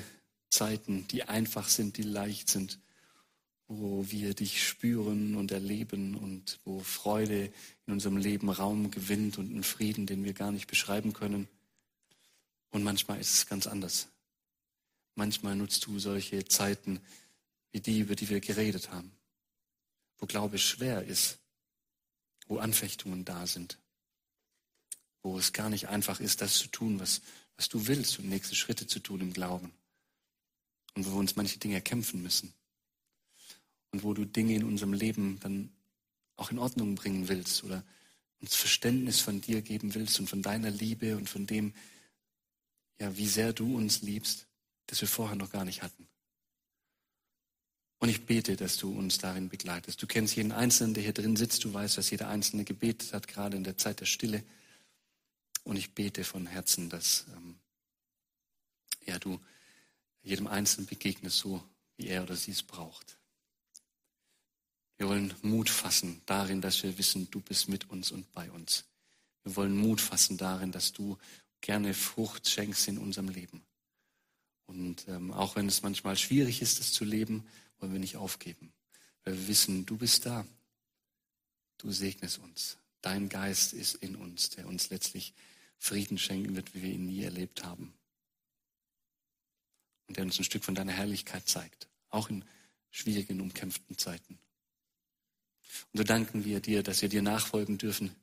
Zeiten, 0.50 1.08
die 1.08 1.22
einfach 1.22 1.70
sind, 1.70 1.96
die 1.96 2.02
leicht 2.02 2.50
sind, 2.50 2.78
wo 3.68 4.04
wir 4.10 4.34
dich 4.34 4.62
spüren 4.68 5.34
und 5.34 5.50
erleben 5.50 6.14
und 6.14 6.60
wo 6.66 6.80
Freude 6.80 7.50
in 7.86 7.94
unserem 7.94 8.18
Leben 8.18 8.50
Raum 8.50 8.90
gewinnt 8.90 9.38
und 9.38 9.50
einen 9.50 9.64
Frieden, 9.64 10.04
den 10.04 10.24
wir 10.24 10.34
gar 10.34 10.52
nicht 10.52 10.66
beschreiben 10.66 11.14
können. 11.14 11.48
Und 12.68 12.82
manchmal 12.82 13.18
ist 13.18 13.32
es 13.32 13.46
ganz 13.46 13.66
anders. 13.66 14.08
Manchmal 15.14 15.56
nutzt 15.56 15.86
du 15.86 15.98
solche 15.98 16.44
Zeiten 16.44 17.00
wie 17.72 17.80
die, 17.80 18.00
über 18.00 18.16
die 18.16 18.28
wir 18.28 18.40
geredet 18.40 18.90
haben, 18.90 19.12
wo 20.18 20.26
Glaube 20.26 20.58
schwer 20.58 21.04
ist, 21.04 21.38
wo 22.46 22.58
Anfechtungen 22.58 23.24
da 23.24 23.46
sind, 23.46 23.78
wo 25.22 25.38
es 25.38 25.52
gar 25.52 25.70
nicht 25.70 25.88
einfach 25.88 26.20
ist, 26.20 26.40
das 26.40 26.58
zu 26.58 26.68
tun, 26.68 26.98
was, 26.98 27.20
was 27.56 27.68
du 27.68 27.86
willst 27.86 28.18
und 28.18 28.28
nächste 28.28 28.54
Schritte 28.54 28.86
zu 28.86 29.00
tun 29.00 29.20
im 29.20 29.32
Glauben. 29.32 29.72
Und 30.94 31.06
wo 31.06 31.12
wir 31.12 31.18
uns 31.18 31.36
manche 31.36 31.58
Dinge 31.58 31.74
erkämpfen 31.74 32.20
müssen. 32.22 32.52
Und 33.92 34.02
wo 34.02 34.12
du 34.12 34.24
Dinge 34.24 34.54
in 34.54 34.64
unserem 34.64 34.92
Leben 34.92 35.38
dann 35.40 35.70
auch 36.36 36.50
in 36.50 36.58
Ordnung 36.58 36.96
bringen 36.96 37.28
willst 37.28 37.62
oder 37.62 37.84
uns 38.40 38.56
Verständnis 38.56 39.20
von 39.20 39.40
dir 39.40 39.62
geben 39.62 39.94
willst 39.94 40.18
und 40.18 40.28
von 40.28 40.42
deiner 40.42 40.70
Liebe 40.70 41.16
und 41.16 41.28
von 41.28 41.46
dem, 41.46 41.74
ja, 42.98 43.16
wie 43.16 43.28
sehr 43.28 43.52
du 43.52 43.76
uns 43.76 44.02
liebst, 44.02 44.46
das 44.86 45.00
wir 45.00 45.08
vorher 45.08 45.36
noch 45.36 45.50
gar 45.50 45.64
nicht 45.64 45.82
hatten. 45.82 46.09
Und 48.00 48.08
ich 48.08 48.24
bete, 48.24 48.56
dass 48.56 48.78
du 48.78 48.90
uns 48.90 49.18
darin 49.18 49.50
begleitest. 49.50 50.02
Du 50.02 50.06
kennst 50.06 50.34
jeden 50.34 50.52
Einzelnen, 50.52 50.94
der 50.94 51.02
hier 51.02 51.12
drin 51.12 51.36
sitzt. 51.36 51.62
Du 51.64 51.72
weißt, 51.72 51.98
was 51.98 52.10
jeder 52.10 52.28
Einzelne 52.28 52.64
gebetet 52.64 53.12
hat, 53.12 53.28
gerade 53.28 53.58
in 53.58 53.62
der 53.62 53.76
Zeit 53.76 54.00
der 54.00 54.06
Stille. 54.06 54.42
Und 55.64 55.76
ich 55.76 55.94
bete 55.94 56.24
von 56.24 56.46
Herzen, 56.46 56.88
dass 56.88 57.26
ähm, 57.36 57.56
ja, 59.04 59.18
du 59.18 59.38
jedem 60.22 60.46
Einzelnen 60.46 60.86
begegnest, 60.86 61.36
so 61.36 61.62
wie 61.96 62.08
er 62.08 62.22
oder 62.22 62.36
sie 62.36 62.52
es 62.52 62.62
braucht. 62.62 63.18
Wir 64.96 65.06
wollen 65.08 65.34
Mut 65.42 65.68
fassen 65.68 66.22
darin, 66.24 66.62
dass 66.62 66.82
wir 66.82 66.96
wissen, 66.96 67.30
du 67.30 67.40
bist 67.40 67.68
mit 67.68 67.90
uns 67.90 68.12
und 68.12 68.32
bei 68.32 68.50
uns. 68.50 68.84
Wir 69.44 69.56
wollen 69.56 69.76
Mut 69.76 70.00
fassen 70.00 70.38
darin, 70.38 70.72
dass 70.72 70.92
du 70.92 71.18
gerne 71.60 71.92
Frucht 71.92 72.48
schenkst 72.48 72.88
in 72.88 72.96
unserem 72.96 73.28
Leben. 73.28 73.62
Und 74.64 75.06
ähm, 75.08 75.32
auch 75.32 75.56
wenn 75.56 75.68
es 75.68 75.82
manchmal 75.82 76.16
schwierig 76.16 76.62
ist, 76.62 76.80
das 76.80 76.92
zu 76.92 77.04
leben, 77.04 77.44
wollen 77.80 77.92
wir 77.92 78.00
nicht 78.00 78.16
aufgeben, 78.16 78.72
weil 79.24 79.34
wir 79.36 79.48
wissen, 79.48 79.86
du 79.86 79.96
bist 79.96 80.26
da. 80.26 80.46
Du 81.78 81.90
segnest 81.90 82.38
uns. 82.38 82.76
Dein 83.00 83.28
Geist 83.28 83.72
ist 83.72 83.94
in 83.96 84.16
uns, 84.16 84.50
der 84.50 84.66
uns 84.66 84.90
letztlich 84.90 85.32
Frieden 85.78 86.18
schenken 86.18 86.54
wird, 86.54 86.74
wie 86.74 86.82
wir 86.82 86.92
ihn 86.92 87.06
nie 87.06 87.22
erlebt 87.22 87.64
haben. 87.64 87.94
Und 90.06 90.16
der 90.16 90.24
uns 90.24 90.38
ein 90.38 90.44
Stück 90.44 90.64
von 90.64 90.74
deiner 90.74 90.92
Herrlichkeit 90.92 91.48
zeigt, 91.48 91.88
auch 92.10 92.28
in 92.28 92.44
schwierigen, 92.90 93.40
umkämpften 93.40 93.96
Zeiten. 93.96 94.38
Und 95.92 95.98
so 95.98 96.04
danken 96.04 96.44
wir 96.44 96.60
dir, 96.60 96.82
dass 96.82 97.00
wir 97.00 97.08
dir 97.08 97.22
nachfolgen 97.22 97.78
dürfen. 97.78 98.14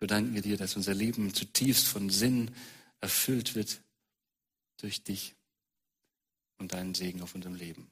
So 0.00 0.06
danken 0.06 0.34
wir 0.34 0.42
dir, 0.42 0.56
dass 0.56 0.76
unser 0.76 0.94
Leben 0.94 1.34
zutiefst 1.34 1.86
von 1.86 2.10
Sinn 2.10 2.50
erfüllt 3.00 3.54
wird 3.54 3.80
durch 4.78 5.02
dich 5.02 5.34
und 6.56 6.72
deinen 6.72 6.94
Segen 6.94 7.22
auf 7.22 7.34
unserem 7.34 7.54
Leben. 7.54 7.90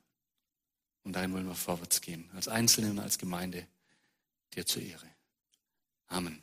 Und 1.06 1.12
dahin 1.12 1.32
wollen 1.32 1.46
wir 1.46 1.54
vorwärts 1.54 2.00
gehen, 2.00 2.28
als 2.34 2.48
Einzelne 2.48 2.90
und 2.90 2.98
als 2.98 3.16
Gemeinde, 3.16 3.64
dir 4.54 4.66
zur 4.66 4.82
Ehre. 4.82 5.08
Amen. 6.08 6.42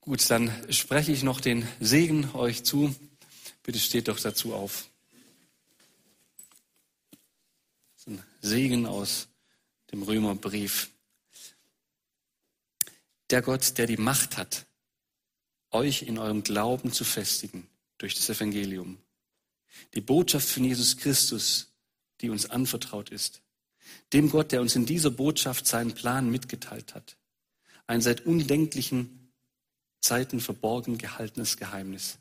Gut, 0.00 0.30
dann 0.30 0.50
spreche 0.72 1.12
ich 1.12 1.22
noch 1.22 1.42
den 1.42 1.68
Segen 1.78 2.30
euch 2.34 2.64
zu. 2.64 2.96
Bitte 3.62 3.78
steht 3.78 4.08
doch 4.08 4.18
dazu 4.18 4.54
auf. 4.54 4.88
Das 7.10 8.06
ist 8.06 8.06
ein 8.06 8.24
Segen 8.40 8.86
aus 8.86 9.28
dem 9.92 10.02
Römerbrief. 10.02 10.88
Der 13.28 13.42
Gott, 13.42 13.76
der 13.76 13.86
die 13.86 13.98
Macht 13.98 14.38
hat, 14.38 14.64
euch 15.70 16.00
in 16.00 16.16
eurem 16.16 16.44
Glauben 16.44 16.94
zu 16.94 17.04
festigen 17.04 17.68
durch 17.98 18.14
das 18.14 18.30
Evangelium 18.30 18.96
die 19.94 20.00
Botschaft 20.00 20.48
von 20.48 20.64
Jesus 20.64 20.96
Christus, 20.96 21.72
die 22.20 22.30
uns 22.30 22.48
anvertraut 22.48 23.10
ist. 23.10 23.42
Dem 24.12 24.30
Gott, 24.30 24.52
der 24.52 24.60
uns 24.60 24.76
in 24.76 24.86
dieser 24.86 25.10
Botschaft 25.10 25.66
seinen 25.66 25.92
Plan 25.92 26.30
mitgeteilt 26.30 26.94
hat. 26.94 27.16
Ein 27.86 28.00
seit 28.00 28.26
undenklichen 28.26 29.32
Zeiten 30.00 30.40
verborgen 30.40 30.98
gehaltenes 30.98 31.56
Geheimnis. 31.56 32.18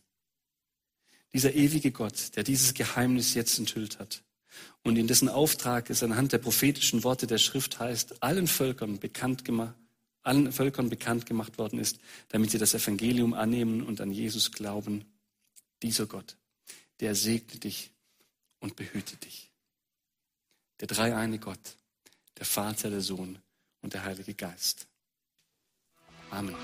Dieser 1.34 1.54
ewige 1.54 1.92
Gott, 1.92 2.36
der 2.36 2.44
dieses 2.44 2.74
Geheimnis 2.74 3.36
jetzt 3.36 3.60
enthüllt 3.60 4.00
hat 4.00 4.24
und 4.84 4.98
in 4.98 5.08
dessen 5.08 5.30
Auftrag 5.30 5.90
es 5.90 6.02
anhand 6.02 6.34
der 6.34 6.40
prophetischen 6.40 7.04
Worte 7.04 7.28
der 7.28 7.38
Schrift 7.38 7.80
heißt, 7.80 8.24
allen 8.24 8.48
Völkern 8.48 9.00
bekannt 9.00 9.46
gemacht, 9.46 9.76
allen 10.24 10.52
Völkern 10.52 10.90
bekannt 10.90 11.26
gemacht 11.26 11.58
worden 11.58 11.80
ist, 11.80 12.00
damit 12.30 12.52
sie 12.52 12.58
das 12.58 12.74
Evangelium 12.74 13.34
annehmen 13.34 13.84
und 13.84 14.02
an 14.02 14.12
Jesus 14.12 14.52
glauben. 14.52 15.06
Dieser 15.82 16.08
Gott 16.08 16.36
der 17.00 17.16
segne 17.16 17.60
dich 17.60 17.92
und 18.60 18.76
behüte 18.76 19.18
dich. 19.18 19.52
Der 20.80 20.88
dreieine 20.88 21.40
Gott, 21.40 21.78
der 22.38 22.46
Vater, 22.46 22.90
der 22.90 23.02
Sohn 23.02 23.40
und 23.82 23.94
der 23.94 24.04
Heilige 24.04 24.34
Geist. 24.34 24.88
Amen. 26.30 26.56